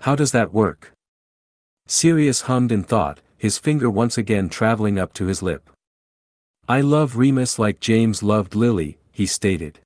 How 0.01 0.17
does 0.17 0.34
that 0.34 0.51
work? 0.53 0.91
Sirius 1.88 2.41
hummed 2.41 2.74
in 2.74 2.84
thought, 2.84 3.22
his 3.38 3.58
finger 3.58 3.89
once 3.89 4.17
again 4.17 4.50
traveling 4.50 5.00
up 5.00 5.13
to 5.13 5.27
his 5.27 5.41
lip. 5.41 5.70
I 6.67 6.81
love 6.81 7.15
Remus 7.15 7.58
like 7.58 7.79
James 7.79 8.22
loved 8.22 8.53
Lily, 8.53 8.98
he 9.13 9.25
stated. 9.25 9.79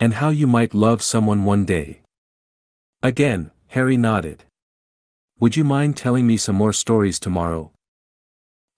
And 0.00 0.14
how 0.14 0.30
you 0.30 0.48
might 0.48 0.74
love 0.74 1.00
someone 1.00 1.44
one 1.44 1.64
day. 1.64 2.00
Again, 3.04 3.52
Harry 3.68 3.96
nodded. 3.96 4.44
Would 5.40 5.56
you 5.56 5.64
mind 5.64 5.96
telling 5.96 6.26
me 6.26 6.36
some 6.36 6.56
more 6.56 6.72
stories 6.72 7.20
tomorrow? 7.20 7.70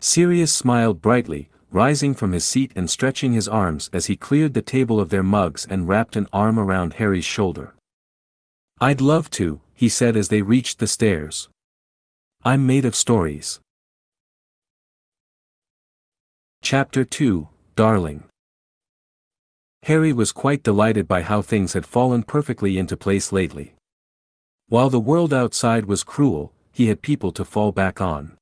Sirius 0.00 0.52
smiled 0.52 1.00
brightly, 1.00 1.48
rising 1.70 2.14
from 2.14 2.32
his 2.32 2.44
seat 2.44 2.72
and 2.74 2.90
stretching 2.90 3.32
his 3.32 3.48
arms 3.48 3.88
as 3.92 4.06
he 4.06 4.16
cleared 4.16 4.54
the 4.54 4.62
table 4.62 4.98
of 4.98 5.10
their 5.10 5.22
mugs 5.22 5.66
and 5.68 5.88
wrapped 5.88 6.16
an 6.16 6.26
arm 6.32 6.58
around 6.58 6.94
Harry's 6.94 7.24
shoulder. 7.24 7.74
I'd 8.80 9.00
love 9.00 9.30
to, 9.30 9.60
he 9.74 9.88
said 9.88 10.16
as 10.16 10.28
they 10.28 10.42
reached 10.42 10.78
the 10.78 10.86
stairs. 10.86 11.48
I'm 12.44 12.66
made 12.66 12.84
of 12.84 12.94
stories. 12.94 13.60
Chapter 16.62 17.04
2 17.04 17.48
Darling 17.76 18.24
Harry 19.84 20.12
was 20.12 20.32
quite 20.32 20.62
delighted 20.62 21.06
by 21.06 21.22
how 21.22 21.40
things 21.40 21.72
had 21.72 21.86
fallen 21.86 22.22
perfectly 22.22 22.76
into 22.76 22.96
place 22.96 23.32
lately. 23.32 23.74
While 24.70 24.88
the 24.88 25.00
world 25.00 25.34
outside 25.34 25.86
was 25.86 26.04
cruel, 26.04 26.52
he 26.70 26.86
had 26.86 27.02
people 27.02 27.32
to 27.32 27.44
fall 27.44 27.72
back 27.72 28.00
on. 28.00 28.38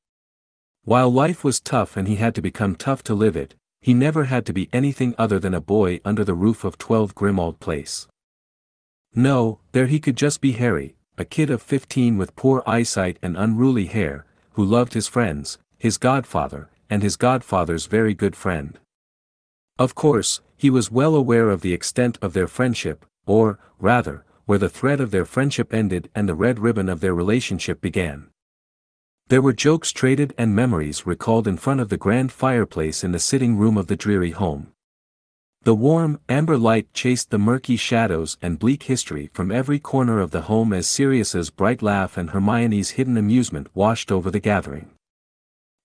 While 0.84 1.10
life 1.10 1.42
was 1.42 1.58
tough 1.58 1.96
and 1.96 2.06
he 2.06 2.16
had 2.16 2.34
to 2.34 2.42
become 2.42 2.76
tough 2.76 3.02
to 3.04 3.14
live 3.14 3.34
it, 3.34 3.54
he 3.80 3.94
never 3.94 4.24
had 4.24 4.44
to 4.44 4.52
be 4.52 4.68
anything 4.70 5.14
other 5.16 5.38
than 5.38 5.54
a 5.54 5.60
boy 5.62 6.00
under 6.04 6.24
the 6.24 6.34
roof 6.34 6.64
of 6.64 6.76
12 6.76 7.14
Grimmauld 7.14 7.60
Place. 7.60 8.08
No, 9.14 9.60
there 9.72 9.86
he 9.86 9.98
could 9.98 10.18
just 10.18 10.42
be 10.42 10.52
Harry, 10.52 10.96
a 11.16 11.24
kid 11.24 11.48
of 11.48 11.62
15 11.62 12.18
with 12.18 12.36
poor 12.36 12.62
eyesight 12.66 13.18
and 13.22 13.34
unruly 13.34 13.86
hair, 13.86 14.26
who 14.52 14.62
loved 14.66 14.92
his 14.92 15.08
friends, 15.08 15.56
his 15.78 15.96
godfather, 15.96 16.68
and 16.90 17.02
his 17.02 17.16
godfather's 17.16 17.86
very 17.86 18.12
good 18.12 18.36
friend. 18.36 18.78
Of 19.78 19.94
course, 19.94 20.42
he 20.58 20.68
was 20.68 20.90
well 20.90 21.14
aware 21.14 21.48
of 21.48 21.62
the 21.62 21.72
extent 21.72 22.18
of 22.20 22.34
their 22.34 22.48
friendship, 22.48 23.06
or, 23.24 23.58
rather, 23.80 24.26
where 24.48 24.58
the 24.58 24.70
thread 24.70 24.98
of 24.98 25.10
their 25.10 25.26
friendship 25.26 25.74
ended 25.74 26.08
and 26.14 26.26
the 26.26 26.34
red 26.34 26.58
ribbon 26.58 26.88
of 26.88 27.00
their 27.00 27.14
relationship 27.14 27.82
began. 27.82 28.30
There 29.26 29.42
were 29.42 29.52
jokes 29.52 29.92
traded 29.92 30.32
and 30.38 30.56
memories 30.56 31.04
recalled 31.06 31.46
in 31.46 31.58
front 31.58 31.80
of 31.80 31.90
the 31.90 31.98
grand 31.98 32.32
fireplace 32.32 33.04
in 33.04 33.12
the 33.12 33.18
sitting 33.18 33.58
room 33.58 33.76
of 33.76 33.88
the 33.88 33.94
dreary 33.94 34.30
home. 34.30 34.72
The 35.64 35.74
warm, 35.74 36.18
amber 36.30 36.56
light 36.56 36.94
chased 36.94 37.28
the 37.28 37.38
murky 37.38 37.76
shadows 37.76 38.38
and 38.40 38.58
bleak 38.58 38.84
history 38.84 39.28
from 39.34 39.52
every 39.52 39.78
corner 39.78 40.18
of 40.18 40.30
the 40.30 40.48
home 40.48 40.72
as 40.72 40.86
Sirius's 40.86 41.50
bright 41.50 41.82
laugh 41.82 42.16
and 42.16 42.30
Hermione's 42.30 42.92
hidden 42.96 43.18
amusement 43.18 43.68
washed 43.74 44.10
over 44.10 44.30
the 44.30 44.40
gathering. 44.40 44.88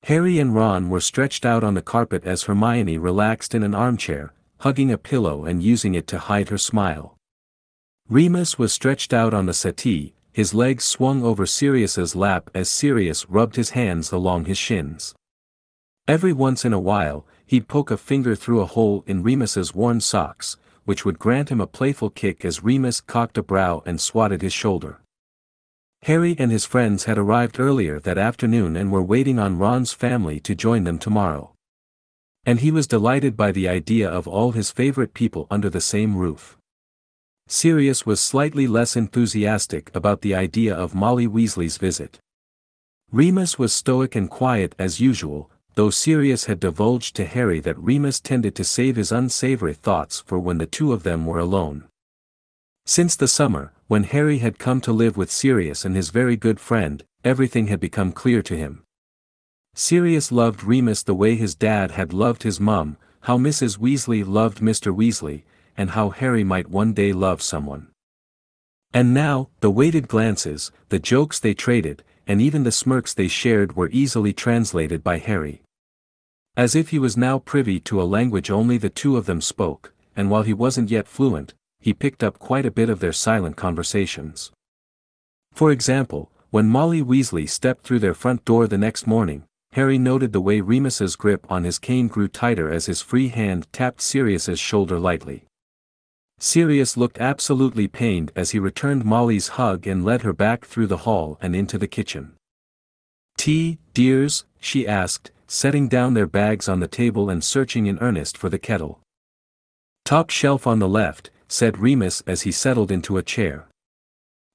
Harry 0.03 0.39
and 0.39 0.55
Ron 0.55 0.89
were 0.89 1.01
stretched 1.01 1.45
out 1.45 1.65
on 1.65 1.73
the 1.73 1.81
carpet 1.81 2.23
as 2.23 2.43
Hermione 2.43 2.97
relaxed 2.97 3.53
in 3.53 3.61
an 3.61 3.75
armchair, 3.75 4.31
hugging 4.59 4.89
a 4.89 4.97
pillow 4.97 5.43
and 5.43 5.61
using 5.61 5.95
it 5.95 6.07
to 6.07 6.17
hide 6.17 6.47
her 6.47 6.57
smile. 6.57 7.12
Remus 8.09 8.59
was 8.59 8.73
stretched 8.73 9.13
out 9.13 9.33
on 9.33 9.45
the 9.45 9.53
settee, 9.53 10.13
his 10.31 10.53
legs 10.53 10.83
swung 10.83 11.23
over 11.23 11.45
Sirius's 11.45 12.15
lap 12.15 12.49
as 12.53 12.69
Sirius 12.69 13.29
rubbed 13.29 13.55
his 13.55 13.71
hands 13.71 14.11
along 14.11 14.45
his 14.45 14.57
shins. 14.57 15.13
Every 16.07 16.33
once 16.33 16.65
in 16.65 16.73
a 16.73 16.79
while, 16.79 17.25
he'd 17.45 17.67
poke 17.67 17.91
a 17.91 17.97
finger 17.97 18.35
through 18.35 18.61
a 18.61 18.65
hole 18.65 19.03
in 19.07 19.23
Remus's 19.23 19.73
worn 19.73 20.01
socks, 20.01 20.57
which 20.85 21.05
would 21.05 21.17
grant 21.17 21.49
him 21.49 21.61
a 21.61 21.67
playful 21.67 22.09
kick 22.09 22.43
as 22.43 22.63
Remus 22.63 22.99
cocked 22.99 23.37
a 23.37 23.43
brow 23.43 23.81
and 23.85 24.01
swatted 24.01 24.41
his 24.41 24.51
shoulder. 24.51 24.99
Harry 26.03 26.35
and 26.37 26.51
his 26.51 26.65
friends 26.65 27.05
had 27.05 27.17
arrived 27.17 27.59
earlier 27.59 27.99
that 28.01 28.17
afternoon 28.17 28.75
and 28.75 28.91
were 28.91 29.01
waiting 29.01 29.39
on 29.39 29.57
Ron's 29.57 29.93
family 29.93 30.41
to 30.41 30.53
join 30.53 30.83
them 30.83 30.99
tomorrow. 30.99 31.53
And 32.45 32.59
he 32.59 32.71
was 32.71 32.87
delighted 32.87 33.37
by 33.37 33.53
the 33.53 33.69
idea 33.69 34.09
of 34.09 34.27
all 34.27 34.51
his 34.51 34.71
favorite 34.71 35.13
people 35.13 35.47
under 35.49 35.69
the 35.69 35.79
same 35.79 36.17
roof. 36.17 36.57
Sirius 37.53 38.03
was 38.03 38.19
slightly 38.19 38.65
less 38.65 38.95
enthusiastic 38.95 39.91
about 39.93 40.21
the 40.21 40.33
idea 40.33 40.73
of 40.73 40.95
Molly 40.95 41.27
Weasley's 41.27 41.77
visit. 41.77 42.17
Remus 43.11 43.59
was 43.59 43.71
stoic 43.71 44.15
and 44.15 44.27
quiet 44.27 44.73
as 44.79 44.99
usual, 44.99 45.51
though 45.75 45.91
Sirius 45.91 46.45
had 46.45 46.59
divulged 46.59 47.15
to 47.15 47.25
Harry 47.25 47.59
that 47.59 47.77
Remus 47.77 48.19
tended 48.19 48.55
to 48.55 48.63
save 48.63 48.95
his 48.95 49.11
unsavory 49.11 49.75
thoughts 49.75 50.23
for 50.25 50.39
when 50.39 50.57
the 50.57 50.65
two 50.65 50.91
of 50.91 51.03
them 51.03 51.27
were 51.27 51.37
alone. 51.37 51.83
Since 52.87 53.15
the 53.15 53.27
summer, 53.27 53.71
when 53.85 54.05
Harry 54.05 54.39
had 54.39 54.57
come 54.57 54.81
to 54.81 54.91
live 54.91 55.15
with 55.15 55.31
Sirius 55.31 55.85
and 55.85 55.95
his 55.95 56.09
very 56.09 56.35
good 56.35 56.59
friend, 56.59 57.03
everything 57.23 57.67
had 57.67 57.79
become 57.79 58.13
clear 58.13 58.41
to 58.41 58.57
him. 58.57 58.81
Sirius 59.75 60.31
loved 60.31 60.63
Remus 60.63 61.03
the 61.03 61.13
way 61.13 61.35
his 61.35 61.53
dad 61.53 61.91
had 61.91 62.13
loved 62.13 62.41
his 62.41 62.59
mum, 62.59 62.97
how 63.21 63.37
Mrs. 63.37 63.77
Weasley 63.77 64.25
loved 64.25 64.57
Mr. 64.57 64.91
Weasley, 64.91 65.43
and 65.77 65.91
how 65.91 66.09
Harry 66.09 66.43
might 66.43 66.69
one 66.69 66.93
day 66.93 67.13
love 67.13 67.41
someone. 67.41 67.87
And 68.93 69.13
now, 69.13 69.49
the 69.59 69.71
weighted 69.71 70.07
glances, 70.07 70.71
the 70.89 70.99
jokes 70.99 71.39
they 71.39 71.53
traded, 71.53 72.03
and 72.27 72.39
even 72.39 72.63
the 72.63 72.71
smirks 72.71 73.13
they 73.13 73.27
shared 73.27 73.75
were 73.75 73.89
easily 73.91 74.33
translated 74.33 75.03
by 75.03 75.17
Harry. 75.17 75.61
As 76.55 76.75
if 76.75 76.89
he 76.89 76.99
was 76.99 77.17
now 77.17 77.39
privy 77.39 77.79
to 77.81 78.01
a 78.01 78.03
language 78.03 78.51
only 78.51 78.77
the 78.77 78.89
two 78.89 79.17
of 79.17 79.25
them 79.25 79.41
spoke, 79.41 79.93
and 80.15 80.29
while 80.29 80.43
he 80.43 80.53
wasn't 80.53 80.91
yet 80.91 81.07
fluent, 81.07 81.55
he 81.79 81.93
picked 81.93 82.23
up 82.23 82.37
quite 82.37 82.65
a 82.65 82.71
bit 82.71 82.89
of 82.89 82.99
their 82.99 83.11
silent 83.11 83.57
conversations. 83.57 84.51
For 85.51 85.71
example, 85.71 86.31
when 86.51 86.69
Molly 86.69 87.01
Weasley 87.01 87.49
stepped 87.49 87.83
through 87.83 87.99
their 87.99 88.13
front 88.13 88.45
door 88.45 88.67
the 88.67 88.77
next 88.77 89.07
morning, 89.07 89.43
Harry 89.71 89.97
noted 89.97 90.33
the 90.33 90.41
way 90.41 90.61
Remus's 90.61 91.15
grip 91.15 91.47
on 91.49 91.63
his 91.63 91.79
cane 91.79 92.07
grew 92.07 92.27
tighter 92.27 92.71
as 92.71 92.85
his 92.85 93.01
free 93.01 93.29
hand 93.29 93.65
tapped 93.73 94.01
Sirius's 94.01 94.59
shoulder 94.59 94.99
lightly. 94.99 95.45
Sirius 96.43 96.97
looked 96.97 97.19
absolutely 97.19 97.87
pained 97.87 98.33
as 98.35 98.51
he 98.51 98.59
returned 98.59 99.05
Molly's 99.05 99.47
hug 99.55 99.87
and 99.87 100.03
led 100.03 100.23
her 100.23 100.33
back 100.33 100.65
through 100.65 100.87
the 100.87 101.07
hall 101.07 101.37
and 101.41 101.55
into 101.55 101.77
the 101.77 101.87
kitchen. 101.87 102.33
Tea, 103.37 103.79
dears, 103.93 104.43
she 104.59 104.85
asked, 104.85 105.31
setting 105.47 105.87
down 105.87 106.15
their 106.15 106.27
bags 106.27 106.67
on 106.67 106.81
the 106.81 106.87
table 106.89 107.29
and 107.29 107.41
searching 107.41 107.85
in 107.85 107.97
earnest 107.99 108.37
for 108.37 108.49
the 108.49 108.59
kettle. 108.59 108.99
Top 110.03 110.29
shelf 110.29 110.67
on 110.67 110.79
the 110.79 110.87
left, 110.89 111.31
said 111.47 111.77
Remus 111.77 112.21
as 112.27 112.41
he 112.41 112.51
settled 112.51 112.91
into 112.91 113.15
a 113.15 113.23
chair. 113.23 113.69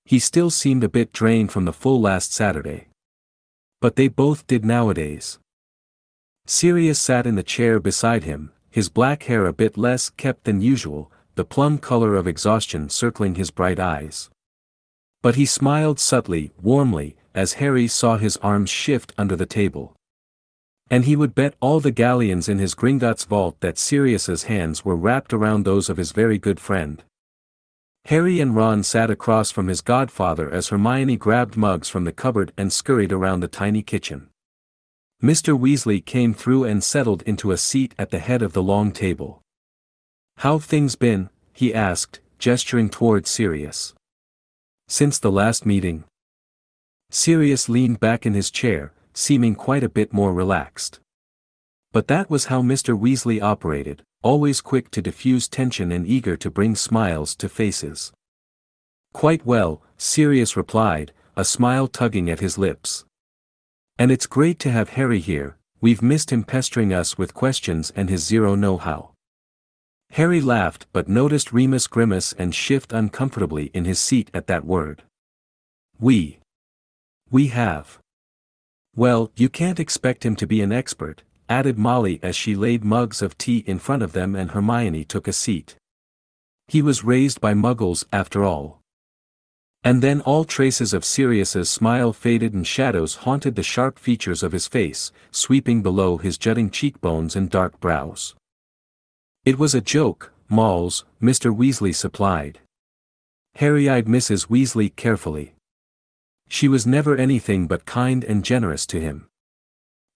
He 0.04 0.18
still 0.18 0.50
seemed 0.50 0.84
a 0.84 0.90
bit 0.90 1.10
drained 1.10 1.52
from 1.52 1.64
the 1.64 1.72
full 1.72 2.02
last 2.02 2.34
Saturday. 2.34 2.88
But 3.80 3.96
they 3.96 4.08
both 4.08 4.46
did 4.46 4.62
nowadays. 4.62 5.38
Sirius 6.44 7.00
sat 7.00 7.26
in 7.26 7.36
the 7.36 7.42
chair 7.42 7.80
beside 7.80 8.24
him, 8.24 8.52
his 8.68 8.90
black 8.90 9.22
hair 9.22 9.46
a 9.46 9.54
bit 9.54 9.78
less 9.78 10.10
kept 10.10 10.44
than 10.44 10.60
usual, 10.60 11.10
the 11.38 11.44
plum 11.44 11.78
color 11.78 12.16
of 12.16 12.26
exhaustion 12.26 12.88
circling 12.88 13.36
his 13.36 13.52
bright 13.52 13.78
eyes. 13.78 14.28
But 15.22 15.36
he 15.36 15.46
smiled 15.46 16.00
subtly, 16.00 16.50
warmly, 16.60 17.14
as 17.32 17.62
Harry 17.62 17.86
saw 17.86 18.16
his 18.16 18.36
arms 18.38 18.70
shift 18.70 19.12
under 19.16 19.36
the 19.36 19.46
table. 19.46 19.94
And 20.90 21.04
he 21.04 21.14
would 21.14 21.36
bet 21.36 21.54
all 21.60 21.78
the 21.78 21.92
galleons 21.92 22.48
in 22.48 22.58
his 22.58 22.74
Gringotts 22.74 23.24
vault 23.24 23.60
that 23.60 23.78
Sirius's 23.78 24.50
hands 24.50 24.84
were 24.84 24.96
wrapped 24.96 25.32
around 25.32 25.62
those 25.62 25.88
of 25.88 25.96
his 25.96 26.10
very 26.10 26.38
good 26.38 26.58
friend. 26.58 27.04
Harry 28.06 28.40
and 28.40 28.56
Ron 28.56 28.82
sat 28.82 29.08
across 29.08 29.52
from 29.52 29.68
his 29.68 29.80
godfather 29.80 30.50
as 30.50 30.70
Hermione 30.70 31.16
grabbed 31.16 31.56
mugs 31.56 31.88
from 31.88 32.02
the 32.02 32.10
cupboard 32.10 32.52
and 32.58 32.72
scurried 32.72 33.12
around 33.12 33.38
the 33.38 33.46
tiny 33.46 33.84
kitchen. 33.84 34.30
Mr. 35.22 35.56
Weasley 35.56 36.04
came 36.04 36.34
through 36.34 36.64
and 36.64 36.82
settled 36.82 37.22
into 37.22 37.52
a 37.52 37.56
seat 37.56 37.94
at 37.96 38.10
the 38.10 38.18
head 38.18 38.42
of 38.42 38.54
the 38.54 38.62
long 38.62 38.90
table. 38.90 39.44
How've 40.42 40.64
things 40.64 40.94
been? 40.94 41.30
he 41.52 41.74
asked, 41.74 42.20
gesturing 42.38 42.90
toward 42.90 43.26
Sirius. 43.26 43.92
Since 44.86 45.18
the 45.18 45.32
last 45.32 45.66
meeting. 45.66 46.04
Sirius 47.10 47.68
leaned 47.68 47.98
back 47.98 48.24
in 48.24 48.34
his 48.34 48.48
chair, 48.52 48.92
seeming 49.12 49.56
quite 49.56 49.82
a 49.82 49.88
bit 49.88 50.12
more 50.12 50.32
relaxed. 50.32 51.00
But 51.90 52.06
that 52.06 52.30
was 52.30 52.44
how 52.44 52.62
Mr. 52.62 52.96
Weasley 52.96 53.42
operated, 53.42 54.04
always 54.22 54.60
quick 54.60 54.92
to 54.92 55.02
diffuse 55.02 55.48
tension 55.48 55.90
and 55.90 56.06
eager 56.06 56.36
to 56.36 56.52
bring 56.52 56.76
smiles 56.76 57.34
to 57.34 57.48
faces. 57.48 58.12
Quite 59.12 59.44
well, 59.44 59.82
Sirius 59.96 60.56
replied, 60.56 61.12
a 61.34 61.44
smile 61.44 61.88
tugging 61.88 62.30
at 62.30 62.38
his 62.38 62.56
lips. 62.56 63.04
And 63.98 64.12
it's 64.12 64.26
great 64.26 64.60
to 64.60 64.70
have 64.70 64.90
Harry 64.90 65.18
here, 65.18 65.56
we've 65.80 66.00
missed 66.00 66.30
him 66.30 66.44
pestering 66.44 66.92
us 66.92 67.18
with 67.18 67.34
questions 67.34 67.92
and 67.96 68.08
his 68.08 68.24
zero 68.24 68.54
know-how. 68.54 69.14
Harry 70.10 70.40
laughed 70.40 70.86
but 70.92 71.08
noticed 71.08 71.52
Remus 71.52 71.86
grimace 71.86 72.32
and 72.32 72.54
shift 72.54 72.92
uncomfortably 72.92 73.70
in 73.74 73.84
his 73.84 73.98
seat 73.98 74.30
at 74.34 74.46
that 74.46 74.64
word. 74.64 75.02
We. 76.00 76.38
We 77.30 77.48
have. 77.48 77.98
Well, 78.96 79.30
you 79.36 79.48
can't 79.48 79.78
expect 79.78 80.24
him 80.24 80.34
to 80.36 80.46
be 80.46 80.60
an 80.60 80.72
expert, 80.72 81.22
added 81.48 81.78
Molly 81.78 82.18
as 82.22 82.34
she 82.34 82.54
laid 82.54 82.84
mugs 82.84 83.22
of 83.22 83.38
tea 83.38 83.58
in 83.66 83.78
front 83.78 84.02
of 84.02 84.12
them 84.12 84.34
and 84.34 84.50
Hermione 84.50 85.04
took 85.04 85.28
a 85.28 85.32
seat. 85.32 85.76
He 86.66 86.82
was 86.82 87.04
raised 87.04 87.40
by 87.40 87.54
muggles 87.54 88.04
after 88.12 88.44
all. 88.44 88.80
And 89.84 90.02
then 90.02 90.20
all 90.22 90.44
traces 90.44 90.92
of 90.92 91.04
Sirius's 91.04 91.70
smile 91.70 92.12
faded 92.12 92.52
and 92.52 92.66
shadows 92.66 93.16
haunted 93.16 93.54
the 93.54 93.62
sharp 93.62 93.98
features 93.98 94.42
of 94.42 94.52
his 94.52 94.66
face, 94.66 95.12
sweeping 95.30 95.82
below 95.82 96.18
his 96.18 96.36
jutting 96.36 96.70
cheekbones 96.70 97.36
and 97.36 97.48
dark 97.48 97.78
brows. 97.78 98.34
It 99.48 99.58
was 99.58 99.74
a 99.74 99.80
joke, 99.80 100.30
Malls, 100.50 101.06
Mr. 101.22 101.56
Weasley 101.56 101.94
supplied. 101.94 102.58
Harry 103.54 103.88
eyed 103.88 104.04
Mrs. 104.04 104.48
Weasley 104.48 104.94
carefully. 104.94 105.54
She 106.50 106.68
was 106.68 106.86
never 106.86 107.16
anything 107.16 107.66
but 107.66 107.86
kind 107.86 108.24
and 108.24 108.44
generous 108.44 108.84
to 108.88 109.00
him. 109.00 109.26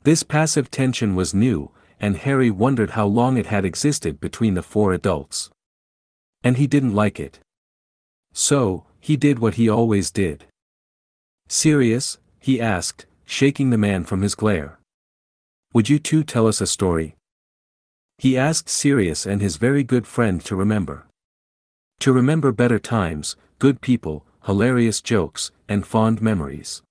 This 0.03 0.23
passive 0.23 0.71
tension 0.71 1.15
was 1.15 1.33
new, 1.33 1.71
and 1.99 2.19
Harry 2.19 2.51
wondered 2.51 2.91
how 2.91 3.07
long 3.07 3.39
it 3.39 3.47
had 3.47 3.65
existed 3.65 4.21
between 4.21 4.53
the 4.53 4.63
four 4.63 4.93
adults. 4.93 5.49
And 6.45 6.59
he 6.59 6.67
didn't 6.67 6.95
like 6.95 7.19
it. 7.19 7.39
So, 8.35 8.85
he 9.01 9.17
did 9.17 9.39
what 9.39 9.55
he 9.55 9.67
always 9.67 10.11
did. 10.11 10.45
Sirius, 11.49 12.19
he 12.39 12.61
asked, 12.61 13.07
shaking 13.25 13.71
the 13.71 13.79
man 13.79 14.05
from 14.05 14.21
his 14.21 14.35
glare. 14.35 14.79
Would 15.73 15.89
you 15.89 15.99
two 15.99 16.23
tell 16.23 16.47
us 16.47 16.61
a 16.61 16.67
story? 16.67 17.17
He 18.23 18.39
asked 18.39 18.69
Sirius 18.69 19.27
and 19.27 19.43
his 19.43 19.57
very 19.57 19.83
good 19.83 20.07
friend 20.07 20.41
to 20.45 20.55
remember. 20.55 21.09
To 21.99 22.13
remember 22.13 22.53
better 22.53 22.79
times, 22.79 23.35
good 23.59 23.81
people, 23.81 24.25
hilarious 24.45 25.01
jokes, 25.01 25.51
and 25.69 25.85
fond 25.85 26.23
memories. 26.23 26.83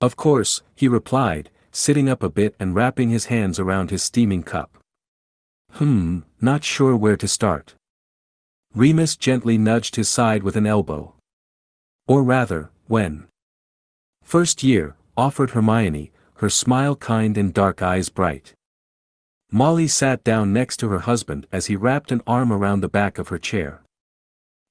Of 0.00 0.14
course, 0.14 0.62
he 0.76 0.86
replied, 0.86 1.50
sitting 1.72 2.08
up 2.08 2.22
a 2.22 2.30
bit 2.30 2.54
and 2.60 2.76
wrapping 2.76 3.10
his 3.10 3.24
hands 3.24 3.58
around 3.58 3.90
his 3.90 4.04
steaming 4.04 4.44
cup. 4.44 4.78
Hmm, 5.72 6.20
not 6.40 6.62
sure 6.62 6.94
where 6.94 7.16
to 7.16 7.26
start. 7.26 7.74
Remus 8.72 9.16
gently 9.16 9.58
nudged 9.58 9.96
his 9.96 10.08
side 10.08 10.44
with 10.44 10.54
an 10.54 10.64
elbow. 10.64 11.12
Or 12.06 12.22
rather, 12.22 12.70
when? 12.86 13.26
First 14.22 14.62
year, 14.62 14.94
offered 15.16 15.50
Hermione, 15.50 16.12
her 16.34 16.48
smile 16.48 16.94
kind 16.94 17.36
and 17.36 17.52
dark 17.52 17.82
eyes 17.82 18.08
bright. 18.08 18.54
Molly 19.52 19.88
sat 19.88 20.22
down 20.22 20.52
next 20.52 20.76
to 20.78 20.88
her 20.88 21.00
husband 21.00 21.46
as 21.50 21.66
he 21.66 21.74
wrapped 21.74 22.12
an 22.12 22.22
arm 22.26 22.52
around 22.52 22.80
the 22.80 22.88
back 22.88 23.18
of 23.18 23.28
her 23.28 23.38
chair. 23.38 23.82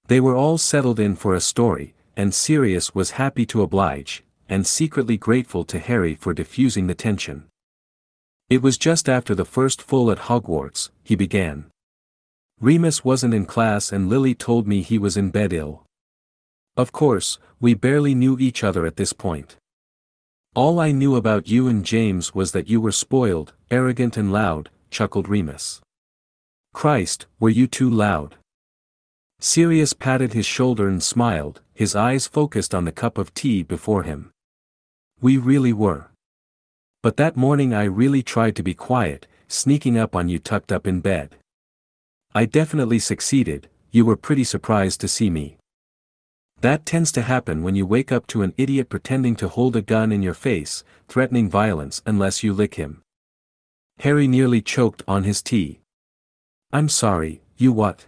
They 0.08 0.22
were 0.22 0.36
all 0.36 0.58
settled 0.58 1.00
in 1.00 1.15
for 1.15 1.36
a 1.36 1.42
story, 1.42 1.94
and 2.15 2.34
Sirius 2.34 2.96
was 2.96 3.12
happy 3.12 3.46
to 3.48 3.62
oblige, 3.62 4.24
and 4.48 4.65
secretly 4.65 5.18
grateful 5.18 5.65
to 5.65 5.80
Harry 5.80 6.15
for 6.15 6.34
diffusing 6.34 6.88
the 6.88 6.96
tension. 6.96 7.46
It 8.50 8.62
was 8.62 8.78
just 8.78 9.10
after 9.10 9.36
the 9.36 9.46
first 9.46 9.82
full 9.82 10.10
at 10.12 10.18
Hogwarts, 10.18 10.89
he 11.04 11.15
began. 11.15 11.65
Remus 12.62 13.06
wasn't 13.06 13.34
in 13.34 13.46
class 13.46 13.92
and 13.92 14.10
Lily 14.10 14.34
told 14.34 14.68
me 14.68 14.82
he 14.82 14.98
was 14.98 15.15
in 15.18 15.30
bed 15.30 15.54
ill. 15.54 15.84
Of 16.76 16.92
course, 16.92 17.38
we 17.60 17.74
barely 17.74 18.15
knew 18.15 18.39
each 18.39 18.63
other 18.63 18.86
at 18.86 18.96
this 18.96 19.13
point. 19.13 19.58
All 20.56 20.80
I 20.80 20.92
knew 20.92 21.15
about 21.15 21.48
you 21.48 21.68
and 21.68 21.86
James 21.86 22.34
was 22.34 22.54
that 22.54 22.68
you 22.68 22.82
were 22.82 22.92
spoiled, 22.92 23.54
arrogant 23.72 24.18
and 24.18 24.32
loud, 24.32 24.70
chuckled 24.92 25.28
Remus. 25.28 25.82
Christ, 26.74 27.26
were 27.40 27.50
you 27.50 27.68
too 27.68 27.90
loud? 27.90 28.36
Sirius 29.40 29.94
patted 29.94 30.34
his 30.34 30.46
shoulder 30.46 30.88
and 30.88 31.02
smiled, 31.02 31.62
his 31.74 31.96
eyes 31.96 32.28
focused 32.28 32.76
on 32.76 32.86
the 32.86 32.92
cup 32.92 33.18
of 33.18 33.34
tea 33.34 33.64
before 33.64 34.04
him. 34.04 34.32
We 35.22 35.38
really 35.38 35.74
were. 35.74 36.08
But 37.02 37.18
that 37.18 37.38
morning 37.38 37.74
I 37.74 37.84
really 37.86 38.22
tried 38.22 38.56
to 38.58 38.64
be 38.64 38.74
quiet, 38.74 39.28
sneaking 39.48 39.98
up 39.98 40.16
on 40.16 40.30
you 40.30 40.40
tucked 40.40 40.72
up 40.72 40.86
in 40.86 41.00
bed. 41.00 41.38
I 42.36 42.46
definitely 42.46 43.00
succeeded, 43.00 43.70
you 43.92 44.06
were 44.06 44.18
pretty 44.18 44.44
surprised 44.44 45.02
to 45.02 45.08
see 45.08 45.30
me. 45.30 45.58
That 46.62 46.86
tends 46.86 47.12
to 47.14 47.22
happen 47.22 47.64
when 47.64 47.76
you 47.76 47.86
wake 47.86 48.12
up 48.12 48.28
to 48.28 48.42
an 48.42 48.54
idiot 48.58 48.90
pretending 48.90 49.36
to 49.38 49.48
hold 49.48 49.78
a 49.78 49.82
gun 49.82 50.12
in 50.12 50.22
your 50.22 50.34
face, 50.34 50.84
threatening 51.08 51.50
violence 51.50 52.02
unless 52.06 52.44
you 52.44 52.54
lick 52.54 52.76
him. 52.76 53.02
Harry 54.00 54.28
nearly 54.28 54.62
choked 54.62 55.04
on 55.08 55.26
his 55.26 55.42
tea. 55.42 55.82
I'm 56.72 56.88
sorry, 56.88 57.42
you 57.58 57.74
what? 57.74 58.06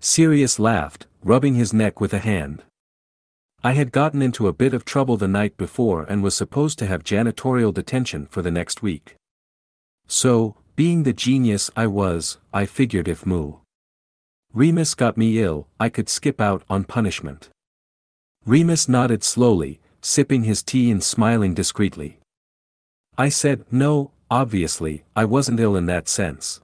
Sirius 0.00 0.58
laughed, 0.58 1.06
rubbing 1.24 1.54
his 1.54 1.72
neck 1.72 2.00
with 2.00 2.12
a 2.12 2.18
hand. 2.18 2.62
I 3.64 3.72
had 3.72 3.92
gotten 3.92 4.20
into 4.20 4.48
a 4.48 4.52
bit 4.52 4.74
of 4.74 4.84
trouble 4.84 5.16
the 5.16 5.28
night 5.28 5.56
before 5.56 6.02
and 6.04 6.22
was 6.22 6.36
supposed 6.36 6.78
to 6.80 6.86
have 6.86 7.04
janitorial 7.04 7.72
detention 7.72 8.26
for 8.26 8.42
the 8.42 8.50
next 8.50 8.82
week. 8.82 9.14
So, 10.08 10.56
being 10.76 11.04
the 11.04 11.12
genius 11.12 11.70
I 11.76 11.86
was, 11.86 12.38
I 12.52 12.66
figured 12.66 13.08
if 13.08 13.24
Moo. 13.24 13.54
Remus 14.52 14.94
got 14.94 15.16
me 15.16 15.40
ill, 15.40 15.68
I 15.80 15.88
could 15.88 16.10
skip 16.10 16.40
out 16.40 16.64
on 16.68 16.84
punishment. 16.84 17.48
Remus 18.44 18.88
nodded 18.88 19.24
slowly, 19.24 19.80
sipping 20.02 20.42
his 20.44 20.62
tea 20.62 20.90
and 20.90 21.02
smiling 21.02 21.54
discreetly. 21.54 22.18
I 23.16 23.28
said, 23.28 23.64
no, 23.70 24.10
obviously, 24.32 25.04
I 25.14 25.26
wasn't 25.26 25.60
ill 25.60 25.76
in 25.76 25.84
that 25.86 26.08
sense. 26.08 26.58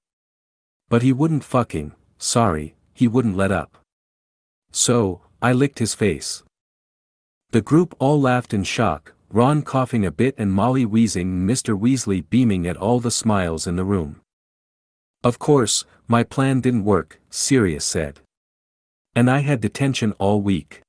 But 0.89 1.03
he 1.03 1.13
wouldn't 1.13 1.45
fucking, 1.45 1.93
sorry, 2.17 2.75
he 2.95 3.07
wouldn't 3.07 3.37
let 3.37 3.53
up. 3.53 3.77
So, 4.73 5.21
I 5.43 5.53
licked 5.53 5.79
his 5.79 5.95
face. 5.95 6.43
The 7.51 7.61
group 7.61 7.95
all 7.99 8.19
laughed 8.19 8.55
in 8.55 8.65
shock, 8.65 9.13
Ron 9.31 9.61
coughing 9.61 10.07
a 10.07 10.11
bit 10.11 10.35
and 10.39 10.51
Molly 10.51 10.87
wheezing 10.87 11.47
Mr. 11.47 11.79
Weasley 11.79 12.25
beaming 12.31 12.67
at 12.67 12.79
all 12.79 13.01
the 13.01 13.11
smiles 13.11 13.67
in 13.67 13.77
the 13.77 13.85
room. 13.85 14.23
Of 15.23 15.39
course, 15.39 15.85
my 16.07 16.23
plan 16.25 16.63
didn't 16.63 16.85
work, 16.85 17.21
Sirius 17.29 17.85
said. 17.85 18.21
And 19.15 19.31
I 19.31 19.41
had 19.41 19.61
detention 19.61 20.13
all 20.13 20.41
week. 20.41 20.81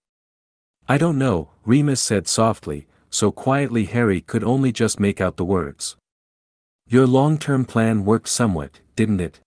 I 0.88 0.98
don't 0.98 1.18
know, 1.18 1.50
Remus 1.66 2.02
said 2.02 2.30
softly, 2.30 2.88
so 3.10 3.32
quietly 3.34 3.84
Harry 3.84 4.22
could 4.22 4.46
only 4.46 4.72
just 4.72 4.98
make 4.98 5.20
out 5.20 5.36
the 5.36 5.44
words. 5.44 5.98
Your 6.92 7.06
long-term 7.06 7.66
plan 7.66 8.04
worked 8.04 8.30
somewhat, 8.30 8.80
didn't 8.96 9.22
it? 9.22 9.40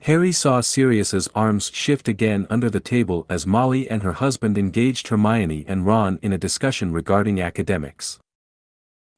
Harry 0.00 0.32
saw 0.32 0.60
Sirius's 0.60 1.28
arms 1.32 1.70
shift 1.72 2.08
again 2.08 2.48
under 2.50 2.68
the 2.68 2.80
table 2.80 3.24
as 3.28 3.46
Molly 3.46 3.88
and 3.88 4.02
her 4.02 4.14
husband 4.14 4.58
engaged 4.58 5.06
Hermione 5.06 5.64
and 5.68 5.86
Ron 5.86 6.18
in 6.22 6.32
a 6.32 6.38
discussion 6.38 6.90
regarding 6.90 7.40
academics. 7.40 8.18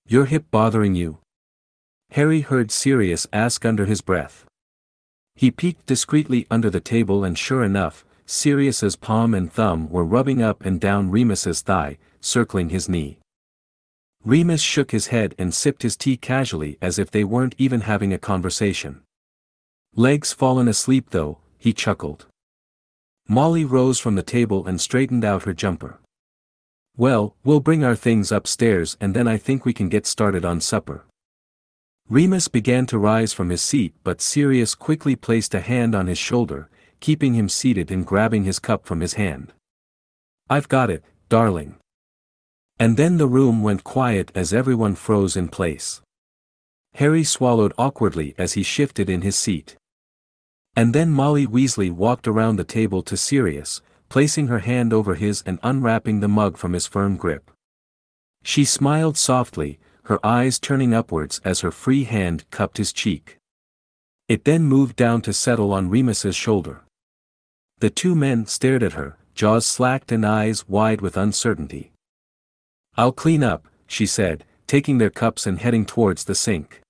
Your 0.06 0.26
hip 0.26 0.44
bothering 0.50 0.94
you? 0.94 1.20
Harry 2.10 2.42
heard 2.42 2.70
Sirius 2.70 3.26
ask 3.32 3.64
under 3.64 3.86
his 3.86 4.02
breath. 4.02 4.44
He 5.34 5.50
peeked 5.50 5.86
discreetly 5.86 6.46
under 6.50 6.68
the 6.68 6.80
table 6.80 7.24
and 7.24 7.38
sure 7.38 7.64
enough, 7.64 8.04
Sirius's 8.26 8.94
palm 8.94 9.32
and 9.32 9.50
thumb 9.50 9.88
were 9.88 10.04
rubbing 10.04 10.42
up 10.42 10.66
and 10.66 10.78
down 10.78 11.10
Remus's 11.10 11.62
thigh, 11.62 11.96
circling 12.20 12.68
his 12.68 12.90
knee. 12.90 13.16
Remus 14.24 14.62
shook 14.62 14.92
his 14.92 15.08
head 15.08 15.34
and 15.36 15.52
sipped 15.52 15.82
his 15.82 15.96
tea 15.96 16.16
casually 16.16 16.78
as 16.80 16.98
if 16.98 17.10
they 17.10 17.24
weren't 17.24 17.56
even 17.58 17.82
having 17.82 18.12
a 18.12 18.18
conversation. 18.18 19.02
Legs 19.96 20.32
fallen 20.32 20.68
asleep 20.68 21.10
though, 21.10 21.38
he 21.58 21.72
chuckled. 21.72 22.26
Molly 23.28 23.64
rose 23.64 23.98
from 23.98 24.14
the 24.14 24.22
table 24.22 24.66
and 24.66 24.80
straightened 24.80 25.24
out 25.24 25.42
her 25.42 25.52
jumper. 25.52 25.98
Well, 26.96 27.34
we'll 27.42 27.60
bring 27.60 27.82
our 27.82 27.96
things 27.96 28.30
upstairs 28.30 28.96
and 29.00 29.14
then 29.14 29.26
I 29.26 29.38
think 29.38 29.64
we 29.64 29.72
can 29.72 29.88
get 29.88 30.06
started 30.06 30.44
on 30.44 30.60
supper. 30.60 31.04
Remus 32.08 32.46
began 32.46 32.86
to 32.86 32.98
rise 32.98 33.32
from 33.32 33.48
his 33.48 33.62
seat 33.62 33.94
but 34.04 34.20
Sirius 34.20 34.76
quickly 34.76 35.16
placed 35.16 35.54
a 35.54 35.60
hand 35.60 35.94
on 35.96 36.06
his 36.06 36.18
shoulder, 36.18 36.68
keeping 37.00 37.34
him 37.34 37.48
seated 37.48 37.90
and 37.90 38.06
grabbing 38.06 38.44
his 38.44 38.60
cup 38.60 38.86
from 38.86 39.00
his 39.00 39.14
hand. 39.14 39.52
I've 40.48 40.68
got 40.68 40.90
it, 40.90 41.02
darling. 41.28 41.76
And 42.82 42.96
then 42.96 43.16
the 43.16 43.28
room 43.28 43.62
went 43.62 43.84
quiet 43.84 44.32
as 44.34 44.52
everyone 44.52 44.96
froze 44.96 45.36
in 45.36 45.46
place. 45.46 46.02
Harry 46.94 47.22
swallowed 47.22 47.72
awkwardly 47.78 48.34
as 48.36 48.54
he 48.54 48.64
shifted 48.64 49.08
in 49.08 49.22
his 49.22 49.36
seat. 49.38 49.76
And 50.74 50.92
then 50.92 51.10
Molly 51.12 51.46
Weasley 51.46 51.92
walked 51.92 52.26
around 52.26 52.56
the 52.56 52.64
table 52.64 53.00
to 53.04 53.16
Sirius, 53.16 53.82
placing 54.08 54.48
her 54.48 54.58
hand 54.58 54.92
over 54.92 55.14
his 55.14 55.44
and 55.46 55.60
unwrapping 55.62 56.18
the 56.18 56.26
mug 56.26 56.56
from 56.56 56.72
his 56.72 56.88
firm 56.88 57.16
grip. 57.16 57.52
She 58.42 58.64
smiled 58.64 59.16
softly, 59.16 59.78
her 60.06 60.18
eyes 60.26 60.58
turning 60.58 60.92
upwards 60.92 61.40
as 61.44 61.60
her 61.60 61.70
free 61.70 62.02
hand 62.02 62.50
cupped 62.50 62.78
his 62.78 62.92
cheek. 62.92 63.38
It 64.26 64.44
then 64.44 64.64
moved 64.64 64.96
down 64.96 65.22
to 65.22 65.32
settle 65.32 65.72
on 65.72 65.88
Remus's 65.88 66.34
shoulder. 66.34 66.80
The 67.78 67.90
two 67.90 68.16
men 68.16 68.46
stared 68.46 68.82
at 68.82 68.94
her, 68.94 69.18
jaws 69.36 69.66
slacked 69.66 70.10
and 70.10 70.26
eyes 70.26 70.68
wide 70.68 71.00
with 71.00 71.16
uncertainty. 71.16 71.91
I'll 72.96 73.12
clean 73.12 73.42
up, 73.42 73.66
she 73.86 74.04
said, 74.04 74.44
taking 74.66 74.98
their 74.98 75.10
cups 75.10 75.46
and 75.46 75.58
heading 75.58 75.86
towards 75.86 76.24
the 76.24 76.34
sink. 76.34 76.80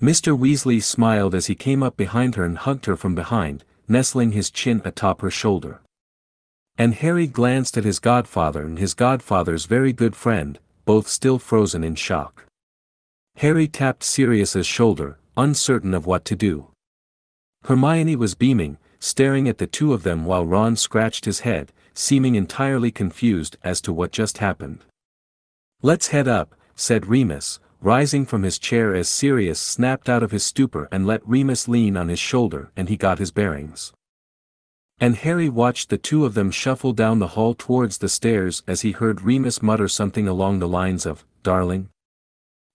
Mr. 0.00 0.38
Weasley 0.38 0.82
smiled 0.82 1.34
as 1.34 1.46
he 1.46 1.54
came 1.54 1.82
up 1.82 1.96
behind 1.96 2.34
her 2.34 2.44
and 2.44 2.58
hugged 2.58 2.84
her 2.84 2.96
from 2.96 3.14
behind, 3.14 3.64
nestling 3.88 4.32
his 4.32 4.50
chin 4.50 4.82
atop 4.84 5.22
her 5.22 5.30
shoulder. 5.30 5.80
And 6.76 6.92
Harry 6.94 7.26
glanced 7.26 7.78
at 7.78 7.84
his 7.84 7.98
godfather 7.98 8.62
and 8.62 8.78
his 8.78 8.92
godfather's 8.92 9.64
very 9.64 9.94
good 9.94 10.14
friend, 10.14 10.58
both 10.84 11.08
still 11.08 11.38
frozen 11.38 11.82
in 11.82 11.94
shock. 11.94 12.44
Harry 13.36 13.66
tapped 13.68 14.02
Sirius's 14.02 14.66
shoulder, 14.66 15.18
uncertain 15.36 15.94
of 15.94 16.04
what 16.04 16.26
to 16.26 16.36
do. 16.36 16.68
Hermione 17.64 18.16
was 18.16 18.34
beaming, 18.34 18.76
staring 18.98 19.48
at 19.48 19.56
the 19.56 19.66
two 19.66 19.94
of 19.94 20.02
them 20.02 20.26
while 20.26 20.44
Ron 20.44 20.76
scratched 20.76 21.24
his 21.24 21.40
head, 21.40 21.72
seeming 21.94 22.34
entirely 22.34 22.90
confused 22.90 23.56
as 23.64 23.80
to 23.80 23.92
what 23.92 24.12
just 24.12 24.38
happened. 24.38 24.84
Let's 25.86 26.08
head 26.08 26.26
up, 26.26 26.56
said 26.74 27.06
Remus, 27.06 27.60
rising 27.80 28.26
from 28.26 28.42
his 28.42 28.58
chair 28.58 28.92
as 28.92 29.08
Sirius 29.08 29.60
snapped 29.60 30.08
out 30.08 30.24
of 30.24 30.32
his 30.32 30.44
stupor 30.44 30.88
and 30.90 31.06
let 31.06 31.24
Remus 31.24 31.68
lean 31.68 31.96
on 31.96 32.08
his 32.08 32.18
shoulder 32.18 32.72
and 32.76 32.88
he 32.88 32.96
got 32.96 33.20
his 33.20 33.30
bearings. 33.30 33.92
And 34.98 35.14
Harry 35.14 35.48
watched 35.48 35.88
the 35.88 35.96
two 35.96 36.24
of 36.24 36.34
them 36.34 36.50
shuffle 36.50 36.92
down 36.92 37.20
the 37.20 37.34
hall 37.38 37.54
towards 37.54 37.98
the 37.98 38.08
stairs 38.08 38.64
as 38.66 38.80
he 38.80 38.90
heard 38.90 39.22
Remus 39.22 39.62
mutter 39.62 39.86
something 39.86 40.26
along 40.26 40.58
the 40.58 40.66
lines 40.66 41.06
of, 41.06 41.24
Darling? 41.44 41.88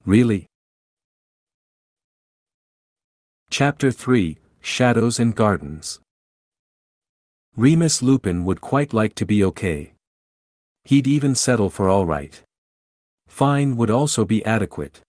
Really? 0.05 0.47
Chapter 3.49 3.91
3 3.91 4.37
Shadows 4.61 5.19
and 5.19 5.35
Gardens 5.35 5.99
Remus 7.57 8.01
Lupin 8.01 8.45
would 8.45 8.61
quite 8.61 8.93
like 8.93 9.15
to 9.15 9.25
be 9.25 9.43
okay. 9.43 9.95
He'd 10.85 11.07
even 11.07 11.35
settle 11.35 11.69
for 11.69 11.89
alright. 11.89 12.41
Fine 13.31 13.77
would 13.77 13.89
also 13.89 14.25
be 14.25 14.45
adequate. 14.45 15.01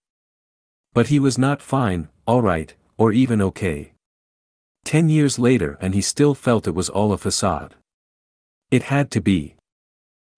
But 0.93 1.07
he 1.07 1.19
was 1.19 1.37
not 1.37 1.61
fine, 1.61 2.07
alright, 2.25 2.73
or 2.97 3.11
even 3.11 3.41
okay. 3.41 3.91
Ten 4.85 5.09
years 5.09 5.37
later 5.37 5.77
and 5.81 5.93
he 5.93 6.01
still 6.01 6.33
felt 6.33 6.65
it 6.65 6.73
was 6.73 6.89
all 6.89 7.11
a 7.11 7.17
facade. 7.17 7.75
It 8.71 8.83
had 8.83 9.11
to 9.11 9.21
be. 9.21 9.55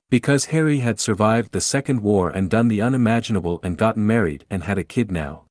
Because 0.10 0.45
Harry 0.45 0.80
had 0.80 1.00
survived 1.00 1.52
the 1.52 1.62
Second 1.62 2.02
War 2.02 2.30
and 2.30 2.50
done 2.50 2.67
the 2.67 2.82
unimaginable 2.82 3.62
and 3.63 3.78
gotten 3.78 4.06
married 4.06 4.45
and 4.50 4.63
had 4.63 4.80
a 4.80 4.84
kid 4.84 5.12
now. 5.12 5.43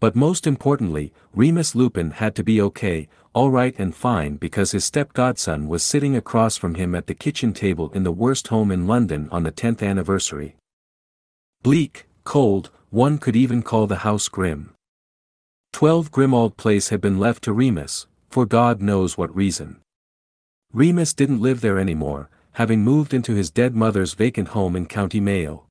But 0.00 0.14
most 0.14 0.46
importantly, 0.46 1.12
Remus 1.34 1.74
Lupin 1.74 2.12
had 2.12 2.36
to 2.36 2.44
be 2.44 2.60
okay, 2.60 3.08
alright 3.34 3.74
and 3.78 3.96
fine 3.96 4.36
because 4.36 4.72
his 4.72 4.84
step-godson 4.84 5.66
was 5.66 5.82
sitting 5.82 6.14
across 6.14 6.56
from 6.56 6.74
him 6.74 6.94
at 6.94 7.06
the 7.06 7.14
kitchen 7.14 7.52
table 7.52 7.90
in 7.94 8.04
the 8.04 8.12
worst 8.12 8.48
home 8.48 8.70
in 8.70 8.86
London 8.86 9.28
on 9.32 9.42
the 9.42 9.50
10th 9.50 9.82
anniversary. 9.82 10.54
Bleak, 11.62 12.06
cold, 12.24 12.70
one 12.90 13.18
could 13.18 13.34
even 13.34 13.62
call 13.62 13.86
the 13.86 13.96
house 13.96 14.28
grim. 14.28 14.74
12 15.72 16.10
Grimmauld 16.12 16.56
Place 16.56 16.90
had 16.90 17.00
been 17.00 17.18
left 17.18 17.42
to 17.44 17.52
Remus, 17.52 18.06
for 18.30 18.46
God 18.46 18.80
knows 18.80 19.18
what 19.18 19.34
reason. 19.34 19.80
Remus 20.72 21.14
didn't 21.14 21.42
live 21.42 21.60
there 21.60 21.78
anymore, 21.78 22.30
having 22.52 22.82
moved 22.82 23.12
into 23.12 23.34
his 23.34 23.50
dead 23.50 23.74
mother's 23.74 24.14
vacant 24.14 24.48
home 24.48 24.76
in 24.76 24.86
County 24.86 25.20
Mayo. 25.20 25.64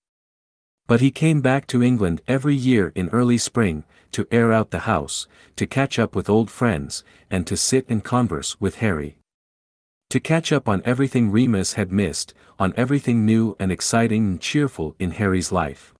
But 0.88 1.02
he 1.02 1.12
came 1.12 1.41
back 1.41 1.67
to 1.67 1.84
England 1.84 2.21
every 2.28 2.56
year 2.56 2.91
in 2.93 3.10
early 3.10 3.38
spring, 3.38 3.84
to 4.12 4.28
air 4.32 4.52
out 4.52 4.71
the 4.71 4.80
house, 4.80 5.28
to 5.56 5.67
catch 5.67 5.97
up 6.00 6.15
with 6.15 6.30
old 6.30 6.52
friends, 6.52 7.04
and 7.32 7.47
to 7.47 7.58
sit 7.58 7.86
and 7.89 8.04
converse 8.04 8.60
with 8.60 8.76
Harry. 8.76 9.17
To 10.12 10.20
catch 10.22 10.54
up 10.54 10.70
on 10.70 10.82
everything 10.86 11.32
Remus 11.32 11.74
had 11.74 11.91
missed, 11.91 12.34
on 12.58 12.74
everything 12.78 13.26
new 13.26 13.56
and 13.60 13.72
exciting 13.72 14.26
and 14.26 14.41
cheerful 14.41 14.96
in 15.00 15.12
Harry's 15.12 15.52
life. 15.52 15.93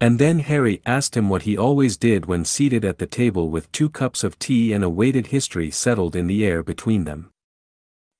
And 0.00 0.18
then 0.18 0.38
Harry 0.38 0.80
asked 0.86 1.14
him 1.14 1.28
what 1.28 1.42
he 1.42 1.58
always 1.58 1.98
did 1.98 2.24
when 2.24 2.46
seated 2.46 2.82
at 2.82 2.96
the 2.96 3.06
table 3.06 3.50
with 3.50 3.70
two 3.72 3.90
cups 3.90 4.24
of 4.24 4.38
tea 4.38 4.72
and 4.72 4.82
a 4.82 4.88
weighted 4.88 5.26
history 5.26 5.70
settled 5.70 6.16
in 6.16 6.26
the 6.26 6.46
air 6.46 6.62
between 6.62 7.04
them. 7.04 7.28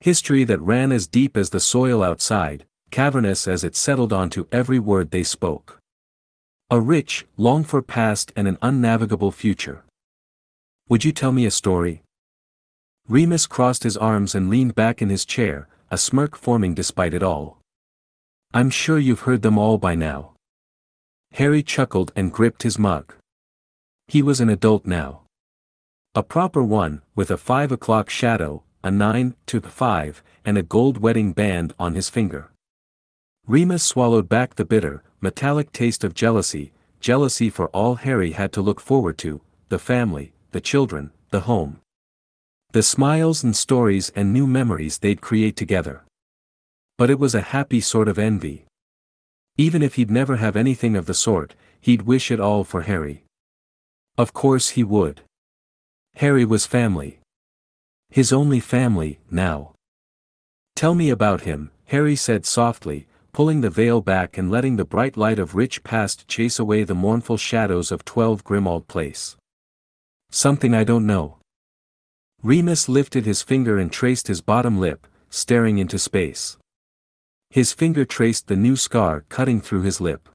History 0.00 0.44
that 0.44 0.60
ran 0.60 0.92
as 0.92 1.06
deep 1.06 1.36
as 1.36 1.48
the 1.48 1.60
soil 1.60 2.02
outside, 2.02 2.66
cavernous 2.90 3.48
as 3.48 3.64
it 3.64 3.76
settled 3.76 4.12
onto 4.12 4.46
every 4.52 4.78
word 4.78 5.10
they 5.10 5.22
spoke. 5.22 5.78
A 6.70 6.78
rich, 6.78 7.26
longed-for 7.38 7.80
past 7.80 8.32
and 8.36 8.46
an 8.46 8.58
unnavigable 8.60 9.32
future. 9.32 9.82
Would 10.90 11.06
you 11.06 11.12
tell 11.12 11.32
me 11.32 11.46
a 11.46 11.50
story? 11.50 12.02
Remus 13.10 13.48
crossed 13.48 13.82
his 13.82 13.96
arms 13.96 14.36
and 14.36 14.48
leaned 14.48 14.76
back 14.76 15.02
in 15.02 15.08
his 15.08 15.24
chair, 15.24 15.66
a 15.90 15.98
smirk 15.98 16.36
forming 16.36 16.74
despite 16.74 17.12
it 17.12 17.24
all. 17.24 17.58
I'm 18.54 18.70
sure 18.70 19.00
you've 19.00 19.22
heard 19.22 19.42
them 19.42 19.58
all 19.58 19.78
by 19.78 19.96
now. 19.96 20.34
Harry 21.32 21.64
chuckled 21.64 22.12
and 22.14 22.32
gripped 22.32 22.62
his 22.62 22.78
mug. 22.78 23.12
He 24.06 24.22
was 24.22 24.40
an 24.40 24.48
adult 24.48 24.86
now. 24.86 25.22
A 26.14 26.22
proper 26.22 26.62
one, 26.62 27.02
with 27.16 27.32
a 27.32 27.36
five 27.36 27.72
o'clock 27.72 28.10
shadow, 28.10 28.62
a 28.84 28.92
nine 28.92 29.34
to 29.46 29.60
five, 29.60 30.22
and 30.44 30.56
a 30.56 30.62
gold 30.62 30.98
wedding 30.98 31.32
band 31.32 31.74
on 31.80 31.96
his 31.96 32.08
finger. 32.08 32.52
Remus 33.44 33.82
swallowed 33.82 34.28
back 34.28 34.54
the 34.54 34.64
bitter, 34.64 35.02
metallic 35.20 35.72
taste 35.72 36.04
of 36.04 36.14
jealousy, 36.14 36.70
jealousy 37.00 37.50
for 37.50 37.66
all 37.70 37.96
Harry 37.96 38.32
had 38.32 38.52
to 38.52 38.62
look 38.62 38.80
forward 38.80 39.18
to, 39.18 39.40
the 39.68 39.80
family, 39.80 40.32
the 40.52 40.60
children, 40.60 41.10
the 41.30 41.40
home. 41.40 41.80
The 42.72 42.84
smiles 42.84 43.42
and 43.42 43.56
stories 43.56 44.12
and 44.14 44.32
new 44.32 44.46
memories 44.46 44.98
they'd 44.98 45.20
create 45.20 45.56
together. 45.56 46.04
But 46.98 47.10
it 47.10 47.18
was 47.18 47.34
a 47.34 47.40
happy 47.40 47.80
sort 47.80 48.06
of 48.06 48.16
envy. 48.16 48.64
Even 49.56 49.82
if 49.82 49.96
he'd 49.96 50.10
never 50.10 50.36
have 50.36 50.54
anything 50.54 50.94
of 50.94 51.06
the 51.06 51.14
sort, 51.14 51.56
he'd 51.80 52.02
wish 52.02 52.30
it 52.30 52.38
all 52.38 52.62
for 52.62 52.82
Harry. 52.82 53.24
Of 54.16 54.32
course 54.32 54.70
he 54.70 54.84
would. 54.84 55.22
Harry 56.16 56.44
was 56.44 56.64
family. 56.64 57.18
His 58.08 58.32
only 58.32 58.60
family, 58.60 59.18
now. 59.30 59.72
Tell 60.76 60.94
me 60.94 61.10
about 61.10 61.40
him, 61.40 61.72
Harry 61.86 62.14
said 62.14 62.46
softly, 62.46 63.08
pulling 63.32 63.62
the 63.62 63.70
veil 63.70 64.00
back 64.00 64.38
and 64.38 64.48
letting 64.48 64.76
the 64.76 64.84
bright 64.84 65.16
light 65.16 65.40
of 65.40 65.56
rich 65.56 65.82
past 65.82 66.28
chase 66.28 66.60
away 66.60 66.84
the 66.84 66.94
mournful 66.94 67.36
shadows 67.36 67.90
of 67.90 68.04
12 68.04 68.44
Grimmauld 68.44 68.86
Place. 68.86 69.36
Something 70.30 70.72
I 70.72 70.84
don't 70.84 71.06
know. 71.06 71.39
Remus 72.42 72.88
lifted 72.88 73.26
his 73.26 73.42
finger 73.42 73.78
and 73.78 73.92
traced 73.92 74.28
his 74.28 74.40
bottom 74.40 74.80
lip, 74.80 75.06
staring 75.28 75.76
into 75.76 75.98
space. 75.98 76.56
His 77.50 77.72
finger 77.72 78.04
traced 78.06 78.48
the 78.48 78.56
new 78.56 78.76
scar 78.76 79.24
cutting 79.28 79.60
through 79.60 79.82
his 79.82 80.00
lip. 80.00 80.28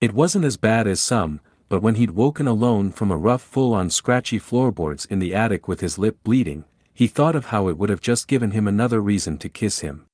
It 0.00 0.12
wasn't 0.12 0.44
as 0.44 0.56
bad 0.56 0.86
as 0.86 1.00
some, 1.00 1.40
but 1.68 1.82
when 1.82 1.96
he'd 1.96 2.12
woken 2.12 2.46
alone 2.46 2.92
from 2.92 3.10
a 3.10 3.16
rough 3.16 3.42
full-on 3.42 3.90
scratchy 3.90 4.38
floorboards 4.38 5.06
in 5.06 5.18
the 5.18 5.34
attic 5.34 5.66
with 5.66 5.80
his 5.80 5.98
lip 5.98 6.18
bleeding, 6.22 6.64
he 6.94 7.08
thought 7.08 7.34
of 7.34 7.46
how 7.46 7.68
it 7.68 7.76
would 7.76 7.90
have 7.90 8.00
just 8.00 8.28
given 8.28 8.52
him 8.52 8.68
another 8.68 9.00
reason 9.00 9.38
to 9.38 9.48
kiss 9.48 9.80
him. 9.80 10.06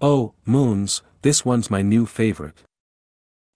Oh, 0.00 0.34
Moons, 0.44 1.02
this 1.22 1.44
one's 1.44 1.70
my 1.70 1.82
new 1.82 2.04
favorite. 2.04 2.64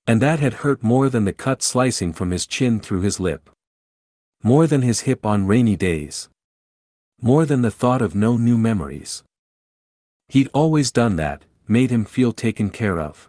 And 0.07 0.23
that 0.23 0.38
had 0.38 0.55
hurt 0.55 0.83
more 0.83 1.09
than 1.09 1.25
the 1.25 1.33
cut 1.33 1.62
slicing 1.62 2.12
from 2.12 2.31
his 2.31 2.47
chin 2.47 2.79
through 2.79 3.01
his 3.01 3.19
lip. 3.19 3.51
More 4.43 4.67
than 4.67 4.83
his 4.83 5.01
hip 5.01 5.25
on 5.27 5.47
rainy 5.47 5.77
days. 5.77 6.29
More 7.20 7.46
than 7.46 7.62
the 7.62 7.70
thought 7.70 8.03
of 8.03 8.14
no 8.14 8.37
new 8.37 8.59
memories. 8.59 9.22
He'd 10.29 10.50
always 10.53 10.90
done 10.90 11.16
that, 11.16 11.44
made 11.68 11.90
him 11.90 12.05
feel 12.05 12.33
taken 12.33 12.70
care 12.70 12.98
of. 13.00 13.29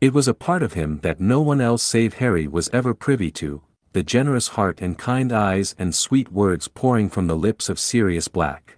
It 0.00 0.12
was 0.12 0.28
a 0.28 0.34
part 0.34 0.62
of 0.62 0.74
him 0.74 1.00
that 1.00 1.20
no 1.20 1.40
one 1.40 1.60
else 1.60 1.82
save 1.82 2.14
Harry 2.14 2.46
was 2.46 2.68
ever 2.72 2.92
privy 2.92 3.30
to, 3.32 3.62
the 3.94 4.02
generous 4.02 4.48
heart 4.48 4.80
and 4.82 4.98
kind 4.98 5.32
eyes 5.32 5.74
and 5.78 5.94
sweet 5.94 6.30
words 6.30 6.68
pouring 6.68 7.08
from 7.08 7.26
the 7.26 7.36
lips 7.36 7.68
of 7.68 7.78
Sirius 7.78 8.28
Black. 8.28 8.76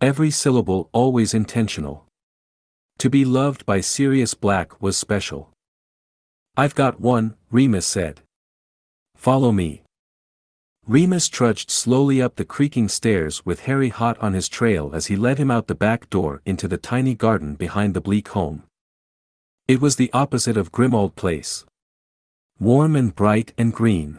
Every 0.00 0.30
syllable 0.30 0.88
always 0.92 1.34
intentional. 1.34 2.06
To 2.98 3.08
be 3.08 3.24
loved 3.24 3.64
by 3.64 3.80
Sirius 3.80 4.34
Black 4.34 4.82
was 4.82 4.96
special. 4.96 5.50
I've 6.56 6.74
got 6.74 7.00
one, 7.00 7.36
Remus 7.50 7.86
said. 7.86 8.22
Follow 9.14 9.52
me. 9.52 9.83
Remus 10.86 11.30
trudged 11.30 11.70
slowly 11.70 12.20
up 12.20 12.36
the 12.36 12.44
creaking 12.44 12.88
stairs 12.88 13.46
with 13.46 13.60
Harry 13.60 13.88
hot 13.88 14.18
on 14.18 14.34
his 14.34 14.50
trail 14.50 14.90
as 14.92 15.06
he 15.06 15.16
led 15.16 15.38
him 15.38 15.50
out 15.50 15.66
the 15.66 15.74
back 15.74 16.10
door 16.10 16.42
into 16.44 16.68
the 16.68 16.76
tiny 16.76 17.14
garden 17.14 17.54
behind 17.54 17.94
the 17.94 18.02
bleak 18.02 18.28
home. 18.28 18.64
It 19.66 19.80
was 19.80 19.96
the 19.96 20.12
opposite 20.12 20.58
of 20.58 20.72
Grimmauld 20.72 21.16
Place. 21.16 21.64
Warm 22.60 22.96
and 22.96 23.14
bright 23.14 23.54
and 23.56 23.72
green. 23.72 24.18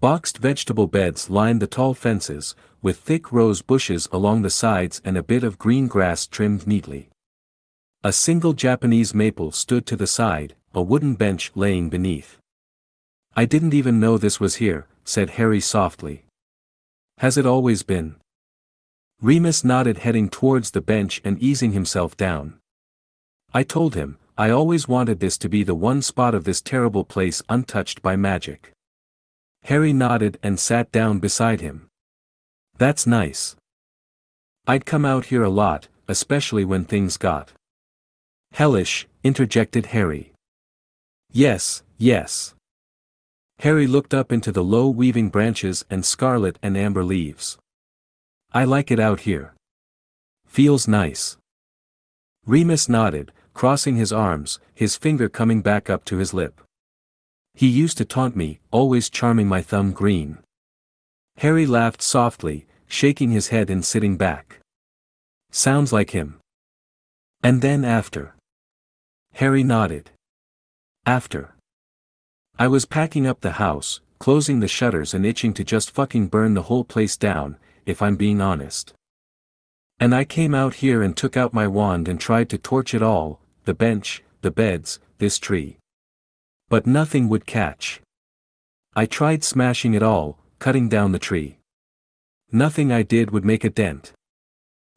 Boxed 0.00 0.38
vegetable 0.38 0.86
beds 0.86 1.28
lined 1.28 1.60
the 1.60 1.66
tall 1.66 1.92
fences, 1.92 2.54
with 2.80 2.96
thick 2.96 3.30
rose 3.30 3.60
bushes 3.60 4.08
along 4.10 4.40
the 4.40 4.50
sides 4.50 5.02
and 5.04 5.18
a 5.18 5.22
bit 5.22 5.44
of 5.44 5.58
green 5.58 5.86
grass 5.86 6.26
trimmed 6.26 6.66
neatly. 6.66 7.10
A 8.02 8.12
single 8.12 8.54
Japanese 8.54 9.12
maple 9.12 9.52
stood 9.52 9.84
to 9.86 9.96
the 9.96 10.06
side, 10.06 10.54
a 10.72 10.80
wooden 10.80 11.14
bench 11.14 11.52
laying 11.54 11.90
beneath. 11.90 12.38
I 13.36 13.44
didn't 13.44 13.74
even 13.74 14.00
know 14.00 14.16
this 14.16 14.40
was 14.40 14.56
here, 14.56 14.86
said 15.08 15.30
Harry 15.30 15.58
softly. 15.58 16.26
Has 17.16 17.38
it 17.38 17.46
always 17.46 17.82
been? 17.82 18.16
Remus 19.22 19.64
nodded 19.64 19.98
heading 19.98 20.28
towards 20.28 20.72
the 20.72 20.82
bench 20.82 21.22
and 21.24 21.42
easing 21.42 21.72
himself 21.72 22.14
down. 22.14 22.58
I 23.54 23.62
told 23.62 23.94
him, 23.94 24.18
I 24.36 24.50
always 24.50 24.86
wanted 24.86 25.18
this 25.18 25.38
to 25.38 25.48
be 25.48 25.62
the 25.62 25.74
one 25.74 26.02
spot 26.02 26.34
of 26.34 26.44
this 26.44 26.60
terrible 26.60 27.04
place 27.04 27.42
untouched 27.48 28.02
by 28.02 28.16
magic. 28.16 28.70
Harry 29.62 29.94
nodded 29.94 30.38
and 30.42 30.60
sat 30.60 30.92
down 30.92 31.20
beside 31.20 31.62
him. 31.62 31.88
That's 32.76 33.06
nice. 33.06 33.56
I'd 34.66 34.84
come 34.84 35.06
out 35.06 35.24
here 35.32 35.42
a 35.42 35.48
lot, 35.48 35.88
especially 36.06 36.66
when 36.66 36.84
things 36.84 37.16
got 37.16 37.54
hellish, 38.52 39.08
interjected 39.24 39.86
Harry. 39.86 40.34
Yes, 41.32 41.82
yes. 41.96 42.54
Harry 43.60 43.86
looked 43.88 44.14
up 44.14 44.30
into 44.30 44.52
the 44.52 44.62
low 44.62 44.88
weaving 44.88 45.30
branches 45.30 45.84
and 45.90 46.04
scarlet 46.04 46.58
and 46.62 46.76
amber 46.76 47.02
leaves. 47.02 47.58
I 48.52 48.64
like 48.64 48.90
it 48.90 49.00
out 49.00 49.20
here. 49.20 49.54
Feels 50.46 50.86
nice. 50.86 51.36
Remus 52.46 52.88
nodded, 52.88 53.32
crossing 53.54 53.96
his 53.96 54.12
arms, 54.12 54.60
his 54.72 54.96
finger 54.96 55.28
coming 55.28 55.60
back 55.60 55.90
up 55.90 56.04
to 56.04 56.18
his 56.18 56.32
lip. 56.32 56.60
He 57.54 57.66
used 57.66 57.98
to 57.98 58.04
taunt 58.04 58.36
me, 58.36 58.60
always 58.70 59.10
charming 59.10 59.48
my 59.48 59.60
thumb 59.60 59.90
green. 59.90 60.38
Harry 61.38 61.66
laughed 61.66 62.00
softly, 62.00 62.66
shaking 62.86 63.32
his 63.32 63.48
head 63.48 63.68
and 63.68 63.84
sitting 63.84 64.16
back. 64.16 64.60
Sounds 65.50 65.92
like 65.92 66.10
him. 66.10 66.38
And 67.42 67.60
then 67.60 67.84
after. 67.84 68.34
Harry 69.34 69.64
nodded. 69.64 70.10
After. 71.04 71.54
I 72.60 72.66
was 72.66 72.86
packing 72.86 73.24
up 73.24 73.40
the 73.40 73.52
house, 73.52 74.00
closing 74.18 74.58
the 74.58 74.66
shutters 74.66 75.14
and 75.14 75.24
itching 75.24 75.54
to 75.54 75.62
just 75.62 75.92
fucking 75.92 76.26
burn 76.26 76.54
the 76.54 76.62
whole 76.62 76.82
place 76.82 77.16
down, 77.16 77.56
if 77.86 78.02
I'm 78.02 78.16
being 78.16 78.40
honest. 78.40 78.92
And 80.00 80.12
I 80.12 80.24
came 80.24 80.56
out 80.56 80.74
here 80.74 81.00
and 81.00 81.16
took 81.16 81.36
out 81.36 81.54
my 81.54 81.68
wand 81.68 82.08
and 82.08 82.20
tried 82.20 82.50
to 82.50 82.58
torch 82.58 82.94
it 82.94 83.02
all, 83.02 83.40
the 83.64 83.74
bench, 83.74 84.24
the 84.40 84.50
beds, 84.50 84.98
this 85.18 85.38
tree. 85.38 85.76
But 86.68 86.84
nothing 86.84 87.28
would 87.28 87.46
catch. 87.46 88.00
I 88.96 89.06
tried 89.06 89.44
smashing 89.44 89.94
it 89.94 90.02
all, 90.02 90.38
cutting 90.58 90.88
down 90.88 91.12
the 91.12 91.20
tree. 91.20 91.58
Nothing 92.50 92.90
I 92.90 93.02
did 93.02 93.30
would 93.30 93.44
make 93.44 93.62
a 93.62 93.70
dent. 93.70 94.12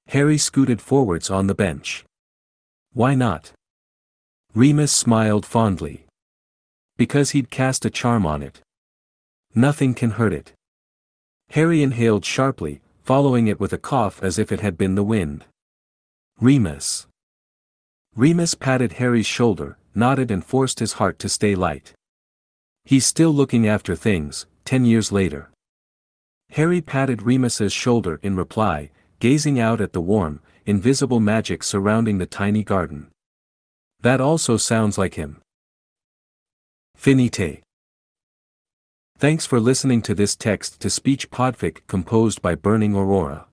Harry 0.08 0.39
scooted 0.39 0.82
forwards 0.82 1.30
on 1.30 1.45
the 1.45 1.54
bench. 1.54 2.06
Why 2.93 3.13
not? 3.13 3.52
Remus 4.56 4.91
smiled 4.91 5.45
fondly. 5.45 6.08
Because 7.02 7.32
he'd 7.32 7.50
cast 7.50 7.84
a 7.84 7.90
charm 7.90 8.28
on 8.28 8.44
it. 8.44 8.62
Nothing 9.56 9.96
can 9.96 10.12
hurt 10.12 10.34
it. 10.34 10.54
Harry 11.50 11.82
inhaled 11.82 12.24
sharply, 12.24 12.80
following 13.02 13.48
it 13.48 13.60
with 13.60 13.74
a 13.74 13.80
cough 13.80 14.22
as 14.22 14.38
if 14.38 14.52
it 14.52 14.60
had 14.60 14.78
been 14.78 14.94
the 14.94 15.10
wind. 15.16 15.46
Remus. 16.40 17.08
Remus 18.16 18.54
patted 18.54 18.92
Harry's 19.02 19.26
shoulder, 19.26 19.80
nodded 19.96 20.30
and 20.30 20.46
forced 20.46 20.78
his 20.78 20.94
heart 20.94 21.18
to 21.18 21.28
stay 21.28 21.56
light. 21.56 21.94
He's 22.86 23.08
still 23.08 23.32
looking 23.32 23.68
after 23.68 23.96
things, 23.96 24.46
ten 24.64 24.86
years 24.86 25.12
later. 25.12 25.50
Harry 26.52 26.82
patted 26.82 27.24
Remus's 27.24 27.74
shoulder 27.74 28.20
in 28.22 28.36
reply, 28.36 28.92
gazing 29.20 29.60
out 29.60 29.82
at 29.82 29.94
the 29.94 30.02
warm, 30.02 30.40
invisible 30.68 31.20
magic 31.20 31.64
surrounding 31.64 32.20
the 32.20 32.28
tiny 32.28 32.64
garden. 32.64 33.10
That 34.02 34.22
also 34.22 34.56
sounds 34.56 35.00
like 35.00 35.16
him. 35.16 35.42
Finite. 37.02 37.64
Thanks 39.18 39.48
for 39.48 39.60
listening 39.60 40.04
to 40.04 40.14
this 40.14 40.36
text 40.36 40.80
to 40.82 40.90
speech 40.92 41.32
podfic 41.32 41.80
composed 41.88 42.44
by 42.44 42.54
Burning 42.54 42.94
Aurora. 42.96 43.48